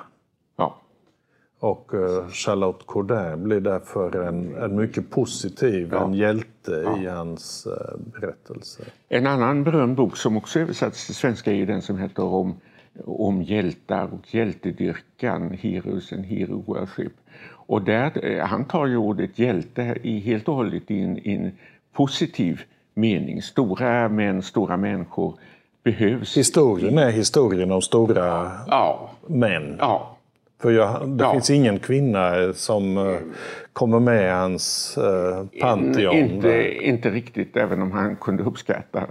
Ja. 0.56 0.76
Och 1.58 1.92
Charlotte 2.32 2.86
Corday 2.86 3.36
blir 3.36 3.60
därför 3.60 4.16
en, 4.22 4.54
en 4.56 4.76
mycket 4.76 5.10
positiv, 5.10 5.88
ja. 5.92 6.04
en 6.04 6.14
hjälte 6.14 6.82
ja. 6.84 7.02
i 7.02 7.06
hans 7.06 7.68
berättelse. 7.96 8.82
En 9.08 9.26
annan 9.26 9.64
berömd 9.64 9.96
bok 9.96 10.16
som 10.16 10.36
också 10.36 10.60
översatts 10.60 11.06
till 11.06 11.14
svenska 11.14 11.52
är 11.52 11.66
den 11.66 11.82
som 11.82 11.98
heter 11.98 12.24
om, 12.24 12.54
om 13.04 13.42
hjältar 13.42 14.08
och 14.12 14.34
hjältedyrkan, 14.34 15.50
Heroes 15.50 16.12
and 16.12 16.24
Hero 16.24 16.64
Worship. 16.66 17.12
Och 17.66 17.82
där, 17.82 18.40
han 18.40 18.64
tar 18.64 18.86
ju 18.86 18.96
ordet 18.96 19.38
hjälte 19.38 19.96
i, 20.02 20.18
helt 20.18 20.48
och 20.48 20.54
hållet 20.54 20.90
i 20.90 21.00
en, 21.00 21.18
i 21.18 21.34
en 21.34 21.52
positiv 21.92 22.62
mening. 23.00 23.42
Stora 23.42 24.08
män, 24.08 24.42
stora 24.42 24.76
människor 24.76 25.34
behövs. 25.84 26.36
Historien 26.36 26.98
är 26.98 27.10
historien 27.10 27.72
om 27.72 27.82
stora 27.82 28.50
ja. 28.66 29.10
män. 29.26 29.76
Ja. 29.78 30.16
För 30.62 30.70
jag, 30.70 31.08
det 31.08 31.24
ja. 31.24 31.32
finns 31.32 31.50
ingen 31.50 31.78
kvinna 31.78 32.52
som 32.52 32.96
uh, 32.96 33.18
kommer 33.72 34.00
med 34.00 34.24
i 34.24 34.30
hans 34.30 34.98
uh, 34.98 35.60
pantheon. 35.60 36.14
Inte, 36.14 36.74
inte 36.84 37.10
riktigt, 37.10 37.56
även 37.56 37.82
om 37.82 37.92
han 37.92 38.16
kunde 38.16 38.42
uppskatta 38.42 39.06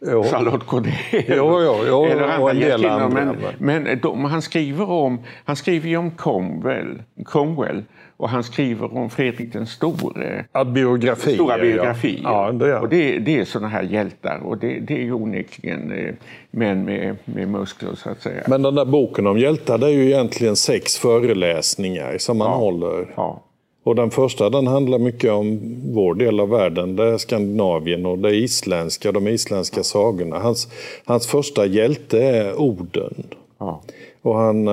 jo. 0.00 0.22
Charlotte 0.22 0.66
Corday. 0.66 1.24
Jo, 1.28 1.62
jo, 1.62 1.84
jo, 1.88 2.04
eller 2.04 2.22
andra 2.22 2.38
och 2.38 2.50
en 2.50 2.60
del 2.60 2.84
andra. 2.84 3.36
Men, 3.58 3.82
men 3.82 4.00
de, 4.00 4.24
han 4.24 4.42
skriver 4.42 4.90
om, 4.90 5.18
han 5.44 5.56
skriver 5.56 5.96
om 5.96 6.10
Cromwell, 6.10 7.02
Cromwell 7.26 7.84
och 8.20 8.28
han 8.28 8.44
skriver 8.44 8.96
om 8.96 9.10
Fredrik 9.10 9.52
den 9.52 9.66
store. 9.66 10.44
Ja, 10.52 10.64
biografier. 10.64 11.34
Stora 11.34 11.58
biografier. 11.58 12.20
Ja. 12.22 12.46
Ja, 12.46 12.52
det 12.52 12.78
och 12.78 12.88
det, 12.88 13.18
det 13.18 13.38
är 13.38 13.44
sådana 13.44 13.68
här 13.68 13.82
hjältar 13.82 14.40
och 14.44 14.58
det, 14.58 14.78
det 14.80 14.94
är 14.94 15.02
ju 15.02 15.12
onekligen 15.12 15.92
eh, 15.92 16.14
män 16.50 16.84
med, 16.84 17.16
med 17.24 17.48
muskler 17.48 17.94
så 17.94 18.10
att 18.10 18.22
säga. 18.22 18.42
Men 18.46 18.62
den 18.62 18.74
där 18.74 18.84
boken 18.84 19.26
om 19.26 19.38
hjältar 19.38 19.78
det 19.78 19.86
är 19.86 19.90
ju 19.90 20.06
egentligen 20.06 20.56
sex 20.56 20.98
föreläsningar 20.98 22.18
som 22.18 22.38
man 22.38 22.50
ja. 22.50 22.56
håller. 22.56 23.06
Ja. 23.16 23.42
Och 23.84 23.94
den 23.94 24.10
första 24.10 24.50
den 24.50 24.66
handlar 24.66 24.98
mycket 24.98 25.30
om 25.30 25.60
vår 25.94 26.14
del 26.14 26.40
av 26.40 26.48
världen. 26.48 26.96
Det 26.96 27.04
är 27.04 27.18
Skandinavien 27.18 28.06
och 28.06 28.18
det 28.18 28.28
är 28.28 28.34
isländska, 28.34 29.12
de 29.12 29.28
isländska 29.28 29.82
sagorna. 29.82 30.38
Hans, 30.38 30.68
hans 31.04 31.26
första 31.26 31.66
hjälte 31.66 32.22
är 32.22 32.60
orden. 32.60 33.14
Ja. 33.58 33.82
Och 34.22 34.36
han, 34.36 34.66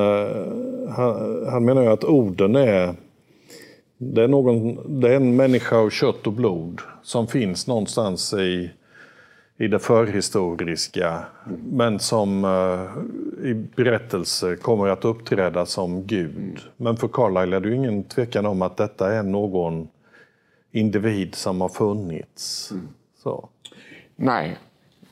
han, 0.89 1.45
han 1.51 1.65
menar 1.65 1.81
ju 1.81 1.87
att 1.87 2.03
orden 2.03 2.55
är 2.55 2.93
det 3.97 4.23
är, 4.23 4.27
någon, 4.27 4.99
det 4.99 5.09
är 5.09 5.15
en 5.15 5.35
människa 5.35 5.77
av 5.77 5.89
kött 5.89 6.27
och 6.27 6.33
blod 6.33 6.81
som 7.03 7.27
finns 7.27 7.67
någonstans 7.67 8.33
i, 8.33 8.71
i 9.57 9.67
det 9.67 9.79
förhistoriska 9.79 11.23
men 11.71 11.99
som 11.99 12.45
uh, 12.45 13.49
i 13.49 13.53
berättelse 13.53 14.55
kommer 14.55 14.87
att 14.87 15.05
uppträda 15.05 15.65
som 15.65 16.03
Gud. 16.03 16.59
Men 16.77 16.97
för 16.97 17.07
Carlyle 17.07 17.55
är 17.55 17.59
det 17.59 17.69
ju 17.69 17.75
ingen 17.75 18.03
tvekan 18.03 18.45
om 18.45 18.61
att 18.61 18.77
detta 18.77 19.13
är 19.13 19.23
någon 19.23 19.87
individ 20.71 21.35
som 21.35 21.61
har 21.61 21.69
funnits. 21.69 22.73
Så. 23.23 23.49
Nej, 24.15 24.57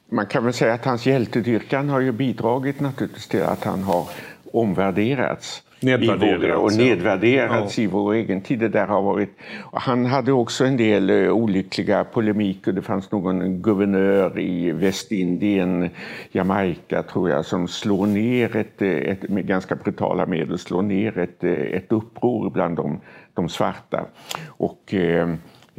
man 0.10 0.26
kan 0.26 0.44
väl 0.44 0.54
säga 0.54 0.74
att 0.74 0.86
hans 0.86 1.06
hjältedyrkan 1.06 1.90
har 1.90 2.00
ju 2.00 2.12
bidragit 2.12 2.80
naturligtvis 2.80 3.28
till 3.28 3.44
att 3.44 3.64
han 3.64 3.84
har 3.84 4.10
omvärderats 4.52 5.64
Nedvärderats, 5.86 6.62
och 6.62 6.80
nedvärderats 6.80 7.78
ja. 7.78 7.84
i 7.84 7.88
vår 7.88 8.14
egen 8.14 8.42
tid. 8.42 8.60
Det 8.60 8.70
där 8.70 8.88
har 8.88 9.02
varit, 9.02 9.38
han 9.74 10.06
hade 10.06 10.32
också 10.32 10.66
en 10.66 10.78
del 10.78 11.10
uh, 11.10 11.32
olyckliga 11.32 12.04
polemiker. 12.04 12.72
Det 12.72 12.82
fanns 12.82 13.12
någon 13.12 13.62
guvernör 13.62 14.40
i 14.40 14.72
Västindien, 14.72 15.90
Jamaica 16.32 17.04
tror 17.04 17.30
jag, 17.30 17.46
som 17.46 17.68
slår 17.68 18.06
ner 18.08 18.56
ett, 18.56 18.82
ett, 18.82 19.30
med 19.30 19.48
ganska 19.48 19.76
brutala 19.76 20.26
medel 20.26 20.60
slår 20.60 20.82
ner 20.82 21.18
ett, 21.18 21.44
ett 21.44 21.92
uppror 21.92 22.50
bland 22.50 22.76
de, 22.76 23.00
de 23.34 23.50
svarta. 23.50 24.06
Och 24.48 24.94
eh, 24.94 25.30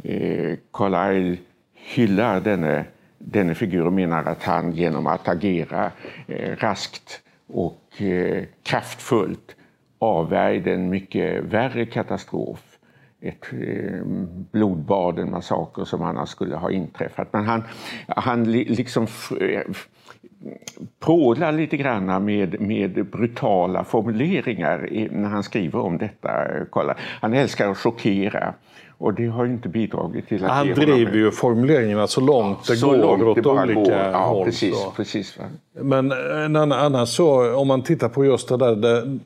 eh, 0.03 0.57
Carlyle 0.73 1.37
hyllar 1.73 2.39
denne, 2.39 2.85
denne 3.17 3.55
figur 3.55 3.85
och 3.85 3.93
menar 3.93 4.23
att 4.23 4.43
han 4.43 4.71
genom 4.71 5.07
att 5.07 5.27
agera 5.27 5.91
eh, 6.27 6.55
raskt 6.57 7.21
och 7.47 8.01
eh, 8.01 8.43
kraftfullt 8.63 9.55
avvärjde 9.99 10.73
en 10.73 10.89
mycket 10.89 11.43
värre 11.43 11.85
katastrof. 11.85 12.63
Ett 13.21 13.53
eh, 13.53 14.01
blodbad, 14.51 15.19
en 15.19 15.31
massaker 15.31 15.83
som 15.83 16.01
annars 16.01 16.29
skulle 16.29 16.55
ha 16.55 16.71
inträffat. 16.71 17.33
Men 17.33 17.45
han, 17.45 17.63
han 18.07 18.51
liksom 18.51 19.07
eh, 19.39 19.61
prålar 20.99 21.51
lite 21.51 21.77
grann 21.77 22.25
med, 22.25 22.61
med 22.61 23.05
brutala 23.05 23.83
formuleringar 23.83 24.89
när 25.11 25.29
han 25.29 25.43
skriver 25.43 25.79
om 25.79 25.97
detta. 25.97 26.45
Eh, 26.45 26.65
Kolla. 26.69 26.95
Han 27.21 27.33
älskar 27.33 27.71
att 27.71 27.77
chockera. 27.77 28.53
Och 28.99 29.13
det 29.13 29.27
har 29.27 29.45
inte 29.45 29.69
bidragit 29.69 30.27
till 30.27 30.45
att 30.45 30.51
Han 30.51 30.67
driver 30.67 31.13
ju 31.13 31.31
formuleringarna 31.31 32.07
så 32.07 32.21
långt 32.21 32.67
det 32.67 32.75
så 32.75 32.87
går 32.87 32.97
långt 32.97 33.23
åt 33.23 33.35
det 33.35 33.41
bara 33.41 33.63
olika 33.63 33.79
går. 33.79 33.91
Ja, 33.91 34.25
håll. 34.25 34.45
precis, 34.45 34.75
så. 34.75 34.91
precis. 34.91 35.37
Men 35.73 36.11
en 36.11 36.55
annan, 36.55 36.71
annars 36.71 37.09
så, 37.09 37.55
om 37.55 37.67
man 37.67 37.83
tittar 37.83 38.09
på 38.09 38.25
just 38.25 38.49
det 38.49 38.57
där 38.57 38.75
det, 38.75 39.17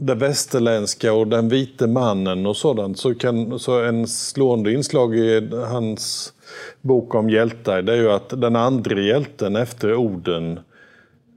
det 0.00 0.14
västerländska 0.14 1.12
och 1.12 1.28
den 1.28 1.48
vite 1.48 1.86
mannen 1.86 2.46
och 2.46 2.56
sådant 2.56 2.98
så, 2.98 3.14
kan, 3.14 3.58
så 3.58 3.84
en 3.84 4.06
slående 4.06 4.72
inslag 4.72 5.16
i 5.16 5.50
hans 5.70 6.32
bok 6.80 7.14
om 7.14 7.30
hjältar 7.30 7.82
det 7.82 7.92
är 7.92 7.96
ju 7.96 8.10
att 8.10 8.40
den 8.40 8.56
andra 8.56 9.00
hjälten 9.00 9.56
efter 9.56 9.94
orden 9.94 10.60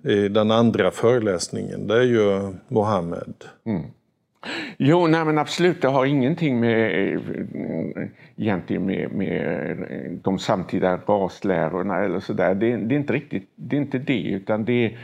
i 0.03 0.27
den 0.27 0.51
andra 0.51 0.91
föreläsningen 0.91 1.87
det 1.87 1.95
är 1.95 2.03
ju 2.03 2.53
Mohammed. 2.67 3.33
Mm. 3.65 3.83
Jo, 4.77 5.07
nej 5.07 5.25
men 5.25 5.37
absolut. 5.37 5.81
Det 5.81 5.87
har 5.87 6.05
ingenting 6.05 6.59
med, 6.59 7.13
eh, 7.13 7.21
egentligen 8.35 8.85
med, 8.85 9.11
med 9.11 9.71
eh, 9.71 10.11
de 10.23 10.39
samtida 10.39 10.99
raslärorna 11.07 12.03
eller 12.03 12.19
sådär. 12.19 12.55
Det, 12.55 12.77
det, 12.77 12.95
är 12.95 12.99
inte 12.99 13.13
riktigt 13.13 13.49
det, 13.55 13.75
är 13.75 13.81
inte 13.81 13.99
det 13.99 14.23
utan 14.23 14.65
det 14.65 14.85
är, 14.85 14.97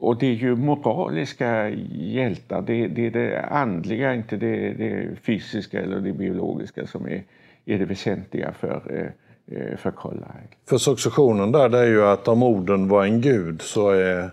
och 0.00 0.18
det 0.18 0.26
är 0.26 0.34
ju 0.34 0.56
moraliska 0.56 1.68
hjältar. 1.92 2.62
Det, 2.62 2.86
det 2.86 3.06
är 3.06 3.10
det 3.10 3.42
andliga, 3.42 4.14
inte 4.14 4.36
det, 4.36 4.72
det, 4.72 5.08
fysiska 5.22 5.80
eller 5.80 6.00
det 6.00 6.12
biologiska 6.12 6.86
som 6.86 7.06
är, 7.06 7.22
är 7.64 7.78
det 7.78 7.84
väsentliga 7.84 8.52
för, 8.52 9.12
eh, 9.46 9.76
för 9.76 9.90
Carlyle. 9.90 10.48
För 10.68 10.78
successionen 10.78 11.52
där 11.52 11.68
det 11.68 11.78
är 11.78 11.86
ju 11.86 12.04
att 12.04 12.28
om 12.28 12.42
orden 12.42 12.88
var 12.88 13.04
en 13.04 13.20
gud 13.20 13.62
så 13.62 13.90
är, 13.90 14.30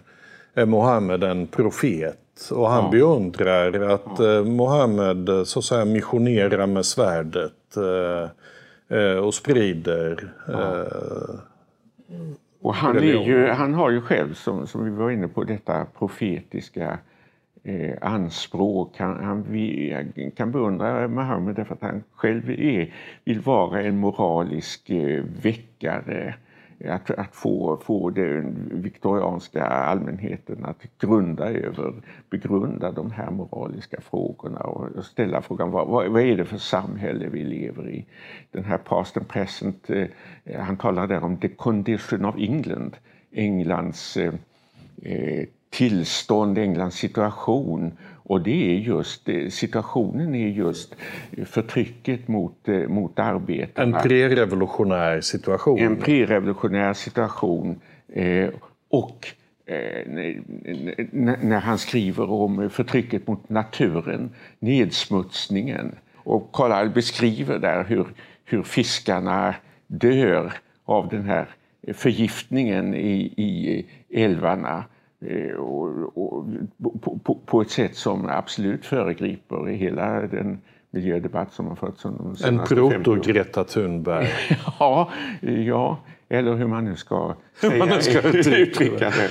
är 0.53 0.65
Mohammed 0.65 1.23
en 1.23 1.47
profet. 1.47 2.17
Och 2.51 2.69
han 2.69 2.83
Ja. 2.83 2.89
beundrar 2.91 3.81
att 3.89 4.19
eh, 4.19 4.43
Mohammed 4.43 5.29
eh, 5.29 5.43
så 5.43 5.59
att 5.59 5.65
säga 5.65 5.85
missionerar 5.85 6.67
med 6.67 6.85
svärdet 6.85 7.77
eh, 8.89 9.17
och 9.17 9.33
sprider. 9.33 10.31
Eh, 10.47 11.39
Och 12.61 12.73
han, 12.73 12.97
är 12.97 13.01
ju, 13.01 13.47
han 13.47 13.73
har 13.73 13.89
ju 13.91 14.01
själv, 14.01 14.33
som, 14.33 14.67
som 14.67 14.83
vi 14.85 14.91
var 14.91 15.11
inne 15.11 15.27
på, 15.27 15.43
detta 15.43 15.85
profetiska 15.99 16.97
eh, 17.63 17.93
anspråk. 18.01 18.93
Han, 18.97 19.23
han 19.23 19.45
vi, 19.49 20.31
kan 20.37 20.51
beundra 20.51 21.07
Muhammed 21.07 21.55
därför 21.55 21.73
att 21.73 21.81
han 21.81 22.03
själv 22.15 22.49
är, 22.49 22.93
vill 23.25 23.39
vara 23.39 23.81
en 23.81 23.97
moralisk 23.97 24.89
eh, 24.89 25.23
väckare. 25.41 26.35
Att, 26.85 27.11
att 27.11 27.35
få, 27.35 27.77
få 27.77 28.09
den 28.09 28.69
viktorianska 28.73 29.65
allmänheten 29.65 30.65
att 30.65 30.83
grunda 30.99 31.49
över, 31.49 31.93
begrunda 32.29 32.91
de 32.91 33.11
här 33.11 33.31
moraliska 33.31 34.01
frågorna 34.01 34.59
och, 34.59 35.05
ställa 35.05 35.41
frågan 35.41 35.71
vad, 35.71 35.87
vad, 35.87 36.21
är 36.21 36.37
det 36.37 36.45
för 36.45 36.57
samhälle 36.57 37.27
vi 37.29 37.43
lever 37.43 37.89
i? 37.89 38.05
Den 38.51 38.63
här 38.63 38.77
past 38.77 39.17
and 39.17 39.27
present, 39.27 39.89
eh, 39.89 40.07
han 40.59 40.77
talar 40.77 41.07
där 41.07 41.23
om 41.23 41.37
the 41.37 41.47
condition 41.47 42.25
of 42.25 42.35
England, 42.37 42.97
Englands 43.31 44.17
eh, 44.17 44.33
eh 45.03 45.45
tillstånd, 45.69 46.57
Englands 46.57 46.95
situation. 46.95 47.91
Och 48.29 48.41
det 48.41 48.75
är 48.75 48.79
just, 48.79 49.29
eh, 49.29 49.47
situationen 49.47 50.35
är 50.35 50.47
just 50.47 50.95
förtrycket 51.45 52.27
mot, 52.27 52.67
eh, 52.67 52.87
mot 52.87 53.19
en 53.19 53.25
arbetarna. 53.25 53.99
prerevolutionär 53.99 55.21
situation. 55.21 55.79
En 55.79 55.97
prerevolutionär 55.97 56.93
situation. 56.93 57.81
Eh, 58.13 58.49
och 58.89 59.27
när 61.41 61.59
han 61.59 61.77
skriver 61.77 62.31
om 62.31 62.69
förtrycket 62.69 63.27
mot 63.27 63.49
naturen, 63.49 64.29
nedsmutsningen. 64.59 65.95
Och 66.15 66.51
Carlyle 66.53 66.93
beskriver 66.93 67.59
där 67.59 67.83
hur, 67.83 68.07
hur 68.45 68.63
fiskarna 68.63 69.55
dör 69.87 70.53
av 70.85 71.09
den 71.09 71.25
här 71.25 71.47
förgiftningen 71.93 72.93
i, 72.93 73.33
i 73.37 73.85
älvarna 74.23 74.83
och, 75.57 76.17
och, 76.17 76.45
på, 77.01 77.19
på, 77.23 77.35
på, 77.45 77.61
ett 77.61 77.69
sätt 77.69 77.95
som 77.95 78.29
absolut 78.29 78.85
föregriper 78.85 79.65
hela 79.65 80.21
den 80.21 80.61
miljödebatt 80.91 81.53
som 81.53 81.67
har 81.67 81.75
förts 81.75 82.05
under 82.05 82.23
de 82.23 82.35
senaste 82.35 82.75
En 82.75 82.89
proto-Greta 82.89 83.63
Thunberg. 83.63 84.27
ja, 84.79 85.11
ja, 85.41 85.99
eller 86.29 86.55
hur 86.55 86.67
man 86.67 86.85
nu 86.85 86.95
ska, 86.95 87.35
säga, 87.61 87.77
man 87.77 87.89
nu 87.89 88.01
ska 88.01 88.21
uttrycka 88.29 89.09
det. 89.09 89.29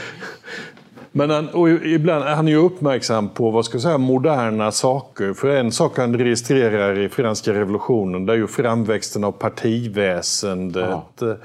Men 1.19 1.31
han, 1.31 1.49
och 1.49 1.69
ibland, 1.69 2.25
han 2.25 2.49
är 2.49 2.53
ju 2.53 2.59
uppmärksam 2.59 3.29
på 3.29 3.51
vad 3.51 3.65
ska 3.65 3.75
jag 3.75 3.83
säga, 3.83 3.99
moderna 3.99 4.73
saker. 4.73 5.33
För 5.33 5.57
en 5.57 5.73
sak 5.73 5.99
han 5.99 6.19
registrerar 6.19 6.99
i 6.99 7.09
franska 7.09 7.55
revolutionen 7.55 8.27
det 8.27 8.33
är 8.33 8.37
ju 8.37 8.47
framväxten 8.47 9.25
av 9.25 9.33
partiväsendet. 9.33 11.03
Ja. 11.21 11.37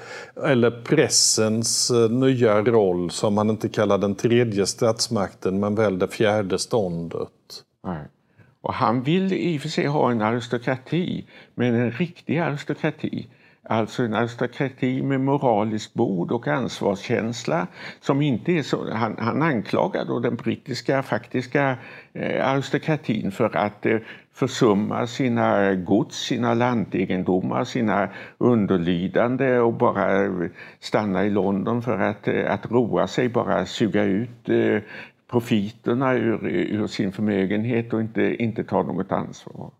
Eller 0.48 0.72
pressens 0.72 1.92
eh, 1.92 2.10
nya 2.10 2.62
roll 2.62 3.12
som 3.12 3.38
han 3.38 3.50
inte 3.50 3.70
kallar 3.70 3.98
den 3.98 4.16
tredje 4.16 4.66
statsmakten 4.66 5.60
men 5.60 5.76
väl 5.76 6.00
det 6.00 6.08
fjärde 6.08 6.60
ståndet. 6.60 7.30
Nej. 7.88 8.08
Och 8.62 8.74
han 8.74 9.04
vill 9.04 9.34
i 9.34 9.58
och 9.58 9.62
för 9.62 9.70
sig 9.70 9.86
ha 9.86 10.12
en 10.12 10.22
aristokrati, 10.22 11.26
men 11.56 11.76
en 11.76 11.92
riktig 11.92 12.38
aristokrati. 12.38 13.28
Alltså 13.66 14.04
en 14.04 14.14
aristokrati 14.14 15.02
med 15.02 15.22
moraliskt 15.22 15.94
bod 15.94 16.32
och 16.32 16.48
ansvarskänsla 16.48 17.68
som 18.00 18.22
inte 18.22 18.52
är 18.52 18.62
så... 18.62 18.94
Han, 18.94 19.16
han 19.20 19.42
anklagar 19.42 20.06
då 20.06 20.20
den 20.20 20.36
brittiska 20.36 21.04
faktiska 21.04 21.78
eh, 22.14 22.50
aristokratin 22.50 23.32
för 23.32 23.56
att 23.56 23.86
eh, 23.86 23.98
försumma 24.34 25.08
sina 25.08 25.76
gods, 25.76 26.18
sina 26.18 26.54
lantegendomar, 26.54 27.64
sina 27.64 28.10
underlydande 28.38 29.60
och 29.60 29.74
bara 29.74 30.24
eh, 30.24 30.50
stanna 30.80 31.26
i 31.26 31.30
London 31.30 31.82
för 31.82 32.00
att, 32.00 32.28
eh, 32.28 32.54
att 32.54 32.72
roa 32.72 33.08
sig, 33.08 33.30
bara 33.30 33.66
suga 33.66 34.04
ut 34.04 34.50
eh, 34.50 34.82
profiterna 35.32 36.14
ur, 36.14 36.48
ur 36.48 36.88
sin 36.88 37.12
förmögenhet 37.12 37.94
och 37.94 38.02
inte, 38.02 38.44
inte 38.44 38.64
ta 38.64 38.84
något 38.84 39.12
ansvar. 39.12 39.72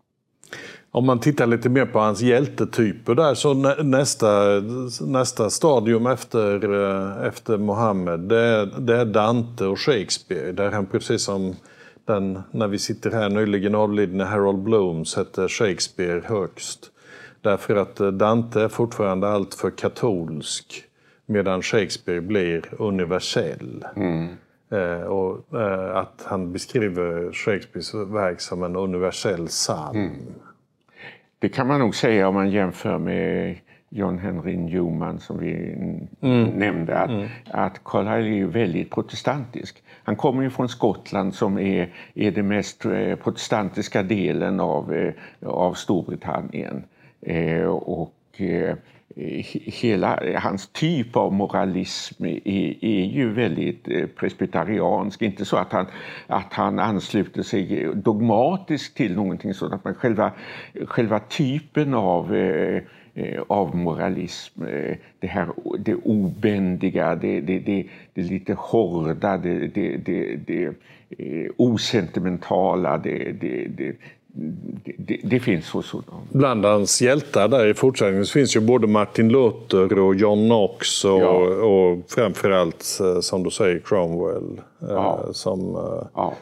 Om 0.94 1.06
man 1.06 1.20
tittar 1.20 1.46
lite 1.46 1.68
mer 1.68 1.86
på 1.86 1.98
hans 1.98 2.20
hjältetyper 2.20 3.14
där 3.14 3.34
så 3.34 3.54
nästa, 3.82 4.62
nästa 5.00 5.50
stadium 5.50 6.06
efter, 6.06 6.74
eh, 6.74 7.26
efter 7.26 7.58
Mohammed 7.58 8.20
det 8.20 8.38
är, 8.38 8.66
det 8.66 8.96
är 8.96 9.04
Dante 9.04 9.64
och 9.64 9.80
Shakespeare. 9.80 10.52
Där 10.52 10.70
han 10.70 10.86
precis 10.86 11.24
som 11.24 11.56
den, 12.04 12.42
när 12.50 12.68
vi 12.68 12.78
sitter 12.78 13.10
här 13.10 13.28
nyligen 13.28 13.74
avlidne 13.74 14.24
Harold 14.24 14.58
Bloom 14.58 15.04
sätter 15.04 15.48
Shakespeare 15.48 16.20
högst. 16.24 16.90
Därför 17.40 17.76
att 17.76 18.00
eh, 18.00 18.08
Dante 18.08 18.60
är 18.60 18.68
fortfarande 18.68 19.28
alltför 19.28 19.70
katolsk 19.70 20.84
medan 21.26 21.62
Shakespeare 21.62 22.20
blir 22.20 22.62
universell. 22.78 23.84
Mm. 23.96 24.28
Eh, 24.70 25.06
och 25.06 25.60
eh, 25.60 25.96
att 25.96 26.24
han 26.24 26.52
beskriver 26.52 27.32
Shakespeares 27.32 27.94
verk 27.94 28.40
som 28.40 28.62
en 28.62 28.76
universell 28.76 29.46
psalm. 29.46 29.96
Mm. 29.96 30.34
Det 31.44 31.48
kan 31.48 31.66
man 31.66 31.80
nog 31.80 31.94
säga 31.94 32.28
om 32.28 32.34
man 32.34 32.50
jämför 32.50 32.98
med 32.98 33.56
John 33.88 34.18
Henry 34.18 34.56
Newman 34.56 35.20
som 35.20 35.38
vi 35.38 35.72
mm. 36.20 36.44
nämnde. 36.46 36.98
Att, 36.98 37.10
mm. 37.10 37.28
att 37.50 37.84
Carlyle 37.84 38.28
är 38.28 38.36
ju 38.36 38.46
väldigt 38.46 38.90
protestantisk. 38.90 39.82
Han 40.04 40.16
kommer 40.16 40.42
ju 40.42 40.50
från 40.50 40.68
Skottland 40.68 41.34
som 41.34 41.58
är, 41.58 41.92
är 42.14 42.30
den 42.30 42.48
mest 42.48 42.84
eh, 42.84 43.14
protestantiska 43.14 44.02
delen 44.02 44.60
av, 44.60 45.12
av 45.46 45.74
Storbritannien. 45.74 46.84
Eh, 47.20 47.64
och 47.66 48.40
eh, 48.40 48.76
Eh, 49.16 49.44
hela 49.64 50.38
hans 50.38 50.66
typ 50.66 51.16
av 51.16 51.32
moralism 51.32 52.24
är, 52.24 52.84
är 52.84 53.04
ju 53.04 53.32
väldigt 53.32 53.88
eh, 53.88 54.06
presbyteriansk. 54.06 55.22
Inte 55.22 55.44
så 55.44 55.56
att 55.56 55.72
han, 55.72 55.86
att 56.26 56.52
han 56.52 56.78
ansluter 56.78 57.42
sig 57.42 57.82
eh, 57.82 57.90
dogmatiskt 57.90 58.96
till 58.96 59.16
någonting 59.16 59.54
sådant 59.54 59.84
men 59.84 59.94
själva, 59.94 60.32
själva 60.86 61.18
typen 61.18 61.94
av 61.94 62.34
eh, 62.34 62.82
av 63.46 63.76
moralism. 63.76 64.62
Det 65.20 65.26
här 65.26 65.48
det 65.78 65.94
obändiga, 65.94 67.14
det, 67.14 67.40
det, 67.40 67.58
det, 67.58 67.86
det 68.14 68.22
lite 68.22 68.54
hårda, 68.54 69.36
det, 69.36 69.66
det, 69.66 69.96
det, 69.96 70.36
det 70.46 70.74
osentimentala, 71.56 72.98
det, 72.98 73.32
det, 73.32 73.66
det, 73.76 73.96
det, 74.96 75.20
det, 75.22 75.40
finns 75.40 75.70
hos 75.70 75.92
honom. 75.92 76.28
Bland 76.32 76.64
hans 76.64 77.02
hjältar 77.02 77.48
där 77.48 77.66
i 77.66 77.74
fortsättningen 77.74 78.24
finns 78.24 78.56
ju 78.56 78.60
både 78.60 78.86
Martin 78.86 79.28
Luther 79.28 79.98
och 79.98 80.14
John 80.14 80.44
Knox 80.48 81.04
och, 81.04 81.20
ja. 81.20 81.28
och 81.66 81.98
framförallt, 82.08 83.00
eh, 83.00 83.20
som 83.20 83.42
du 83.42 83.50
säger, 83.50 83.78
Cromwell. 83.78 84.60
Eh, 84.82 84.88
ja. 84.88 85.20
Som, 85.32 85.60
eh, 85.74 86.06
ja. 86.14 86.34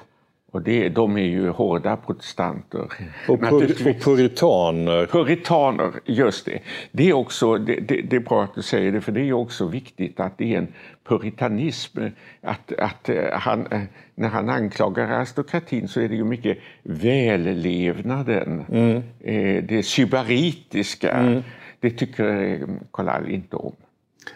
Och 0.52 0.62
det, 0.62 0.88
de 0.88 1.16
är 1.16 1.22
ju 1.22 1.48
hårda 1.48 1.96
protestanter. 1.96 2.88
Och, 3.28 3.40
pur, 3.40 3.88
och 3.88 4.00
puritaner. 4.02 5.06
Puritaner, 5.06 5.92
just 6.04 6.46
det. 6.46 6.58
Det 6.92 7.08
är, 7.08 7.12
också, 7.12 7.58
det, 7.58 7.74
det, 7.74 8.02
det, 8.02 8.16
är 8.16 8.20
bra 8.20 8.44
att 8.44 8.54
du 8.54 8.62
säger 8.62 8.92
det, 8.92 9.00
för 9.00 9.12
det 9.12 9.20
är 9.20 9.32
också 9.32 9.66
viktigt 9.66 10.20
att 10.20 10.38
det 10.38 10.54
är 10.54 10.58
en 10.58 10.68
puritanism. 11.08 11.98
Att, 12.40 12.72
att 12.72 13.08
eh, 13.08 13.16
han, 13.32 13.66
eh, 13.66 13.80
när 14.14 14.28
han 14.28 14.48
anklagar 14.48 15.08
aristokratin 15.08 15.88
så 15.88 16.00
är 16.00 16.08
det 16.08 16.14
ju 16.14 16.24
mycket 16.24 16.58
vällevnaden, 16.82 18.64
mm. 18.72 19.02
Eh, 19.20 19.64
det 19.64 19.82
sybaritiska. 19.82 21.10
Mm. 21.10 21.42
Det 21.80 21.90
tycker 21.90 22.58
Carlyle 22.92 23.34
inte 23.34 23.56
om. 23.56 23.74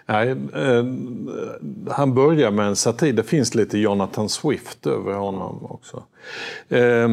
Nej, 0.07 0.31
eh, 0.31 0.85
han 1.93 2.15
börjar 2.15 2.51
med 2.51 2.67
en 2.67 2.77
satir. 2.77 3.13
Det 3.13 3.23
finns 3.23 3.55
lite 3.55 3.79
Jonathan 3.79 4.29
Swift 4.29 4.87
över 4.87 5.13
honom 5.13 5.67
också. 5.67 6.03
Eh, 6.69 7.09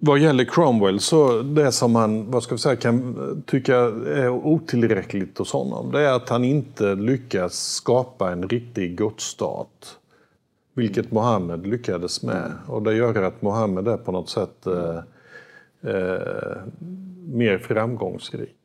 vad 0.00 0.18
gäller 0.18 0.44
Cromwell, 0.44 1.00
så 1.00 1.42
det 1.42 1.72
som 1.72 1.92
man 1.92 2.30
vad 2.30 2.42
ska 2.42 2.54
vi 2.54 2.58
säga, 2.58 2.76
kan 2.76 3.42
tycka 3.46 3.76
är 3.76 4.28
otillräckligt 4.28 5.38
hos 5.38 5.52
honom, 5.52 5.92
det 5.92 6.00
är 6.00 6.12
att 6.12 6.28
han 6.28 6.44
inte 6.44 6.94
lyckas 6.94 7.74
skapa 7.74 8.32
en 8.32 8.48
riktig 8.48 8.96
gudsstat. 8.96 9.98
Vilket 10.74 11.12
Mohammed 11.12 11.66
lyckades 11.66 12.22
med. 12.22 12.52
Och 12.66 12.82
det 12.82 12.94
gör 12.94 13.22
att 13.22 13.42
Mohammed 13.42 13.88
är 13.88 13.96
på 13.96 14.12
något 14.12 14.28
sätt 14.28 14.66
eh, 14.66 14.96
eh, 15.92 16.56
mer 17.26 17.58
framgångsrik. 17.58 18.56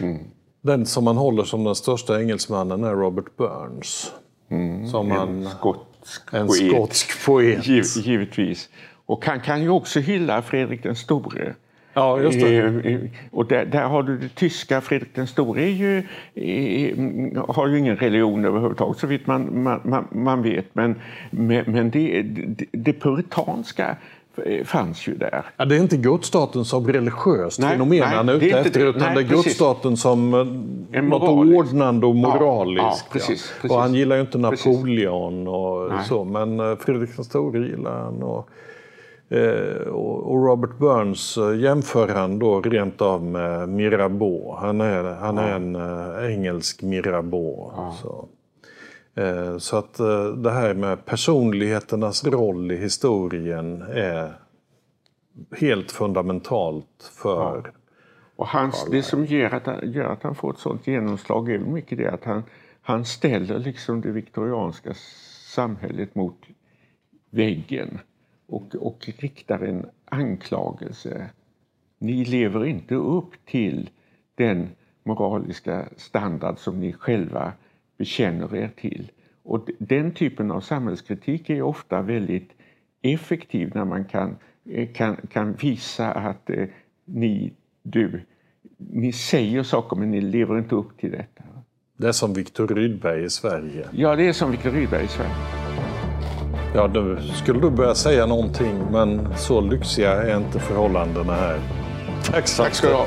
Mm. 0.00 0.18
Den 0.60 0.86
som 0.86 1.04
man 1.04 1.16
håller 1.16 1.44
som 1.44 1.64
den 1.64 1.74
största 1.74 2.20
engelsmannen 2.20 2.84
är 2.84 2.94
Robert 2.94 3.36
Burns. 3.36 4.12
Mm, 4.50 4.86
som 4.86 5.10
en 5.10 5.16
han, 5.16 5.44
skotsk 5.44 6.22
en 6.32 6.46
poet. 6.46 6.70
skotsk 6.70 7.26
poet. 7.26 7.66
Giv, 7.66 7.84
givetvis. 7.96 8.68
Och 9.06 9.26
han 9.26 9.40
kan 9.40 9.62
ju 9.62 9.68
också 9.68 10.00
hylla 10.00 10.42
Fredrik 10.42 10.82
den 10.82 10.96
store. 10.96 11.54
Ja, 11.96 12.20
just 12.20 12.40
det. 12.40 12.56
Eh, 12.56 12.92
eh, 12.92 13.00
och 13.30 13.46
där, 13.46 13.64
där, 13.64 13.82
har 13.82 14.02
du 14.02 14.18
det 14.18 14.28
tyska. 14.28 14.80
Fredrik 14.80 15.14
den 15.14 15.26
store 15.26 15.62
är 15.62 15.70
ju, 15.70 16.02
är, 16.34 17.52
har 17.52 17.68
ju 17.68 17.78
ingen 17.78 17.96
religion 17.96 18.44
överhuvudtaget 18.44 18.98
så 18.98 19.06
vitt 19.06 19.26
man, 19.26 19.62
man, 19.84 20.08
man, 20.10 20.42
vet. 20.42 20.74
Men, 20.74 21.00
men, 21.30 21.90
det, 21.90 22.22
det 22.72 22.92
puritanska 22.92 23.96
fanns 24.64 25.08
ju 25.08 25.14
där. 25.14 25.44
Ja, 25.56 25.64
det 25.64 25.76
är 25.76 25.80
inte 25.80 25.96
gudsstaten 25.96 26.64
som 26.64 26.86
religiöst 26.86 27.60
nej, 27.60 27.70
fenomen 27.72 27.98
nej, 27.98 28.08
han 28.08 28.28
är 28.28 28.34
ute 28.34 28.58
efter, 28.58 28.80
det, 28.80 28.86
utan 28.86 29.02
nej, 29.02 29.14
det 29.14 29.20
är 29.20 29.36
gudsstaten 29.36 29.96
som 29.96 30.34
eh, 30.34 30.98
en 30.98 31.08
något 31.08 31.56
ordnande 31.56 32.06
och 32.06 32.16
moraliskt. 32.16 32.82
Ja, 32.82 32.96
ja, 33.04 33.12
precis, 33.12 33.52
precis. 33.56 33.70
Och 33.70 33.80
han 33.80 33.94
gillar 33.94 34.16
ju 34.16 34.22
inte 34.22 34.38
Napoleon 34.38 35.48
och 35.48 35.90
så, 36.04 36.24
men 36.24 36.60
eh, 36.60 36.76
Fredrik 36.76 37.16
den 37.16 37.24
store 37.24 37.58
gillar 37.58 37.98
han. 37.98 38.22
Och, 38.22 38.48
eh, 39.36 39.86
och 39.92 40.46
Robert 40.46 40.78
Burns 40.78 41.38
jämför 41.60 42.08
han 42.08 42.38
då 42.38 42.60
rent 42.60 43.02
av 43.02 43.22
med 43.22 43.68
Mirabeau. 43.68 44.56
Han 44.60 44.80
är, 44.80 45.02
han 45.02 45.38
är 45.38 45.54
en 45.54 45.76
engelsk 46.32 46.82
Mirabeau. 46.82 47.70
Så. 48.02 48.28
Eh, 49.16 49.58
så 49.58 49.76
att 49.76 50.00
eh, 50.00 50.26
det 50.26 50.50
här 50.50 50.74
med 50.74 51.04
personligheternas 51.04 52.24
roll 52.24 52.72
i 52.72 52.76
historien 52.76 53.82
är 53.82 54.32
helt 55.52 55.92
fundamentalt 55.92 57.10
för 57.12 57.62
ja. 57.64 57.70
Och 58.36 58.46
hans, 58.46 58.86
det 58.90 59.02
som 59.02 59.24
gör 59.24 59.54
att, 59.54 59.66
han, 59.66 59.92
gör 59.92 60.04
att 60.04 60.22
han 60.22 60.34
får 60.34 60.50
ett 60.50 60.58
sånt 60.58 60.86
genomslag 60.86 61.50
är 61.50 61.58
mycket 61.58 61.98
det 61.98 62.12
att 62.12 62.24
han, 62.24 62.42
han 62.82 63.04
ställer 63.04 63.58
liksom 63.58 64.00
det 64.00 64.10
viktorianska 64.10 64.94
samhället 65.54 66.14
mot 66.14 66.38
väggen 67.30 67.98
och, 68.46 68.74
och 68.74 69.08
riktar 69.18 69.58
en 69.58 69.86
anklagelse. 70.04 71.30
Ni 71.98 72.24
lever 72.24 72.64
inte 72.64 72.94
upp 72.94 73.46
till 73.46 73.90
den 74.34 74.68
moraliska 75.02 75.88
standard 75.96 76.58
som 76.58 76.80
ni 76.80 76.92
själva 76.92 77.52
bekänner 77.98 78.56
er 78.56 78.70
till. 78.76 79.10
Och 79.42 79.68
den 79.78 80.12
typen 80.12 80.50
av 80.50 80.60
samhällskritik 80.60 81.50
är 81.50 81.62
ofta 81.62 82.02
väldigt 82.02 82.50
effektiv 83.02 83.72
när 83.74 83.84
man 83.84 84.04
kan, 84.04 84.36
eh, 84.70 84.88
kan, 84.92 85.16
kan 85.30 85.52
visa 85.52 86.12
att 86.12 86.50
eh, 86.50 86.64
ni, 87.04 87.52
du, 87.82 88.20
ni 88.78 89.12
säger 89.12 89.62
saker 89.62 89.96
men 89.96 90.10
ni 90.10 90.20
lever 90.20 90.58
inte 90.58 90.74
upp 90.74 90.98
till 90.98 91.10
detta. 91.10 91.42
Det 91.96 92.08
är 92.08 92.12
som 92.12 92.34
Viktor 92.34 92.68
Rydberg 92.68 93.24
i 93.24 93.30
Sverige. 93.30 93.86
Ja, 93.92 94.16
det 94.16 94.28
är 94.28 94.32
som 94.32 94.50
Viktor 94.50 94.70
Rydberg 94.70 95.04
i 95.04 95.08
Sverige. 95.08 95.34
Ja, 96.74 96.86
nu 96.86 97.18
skulle 97.34 97.60
du 97.60 97.70
börja 97.70 97.94
säga 97.94 98.26
någonting, 98.26 98.78
men 98.92 99.36
så 99.36 99.60
lyxiga 99.60 100.12
är 100.12 100.36
inte 100.36 100.58
förhållandena 100.58 101.32
här. 101.32 101.60
Tack, 102.24 102.56
Tack 102.56 102.74
ska 102.74 102.88
du 102.88 102.94
ha. 102.94 103.06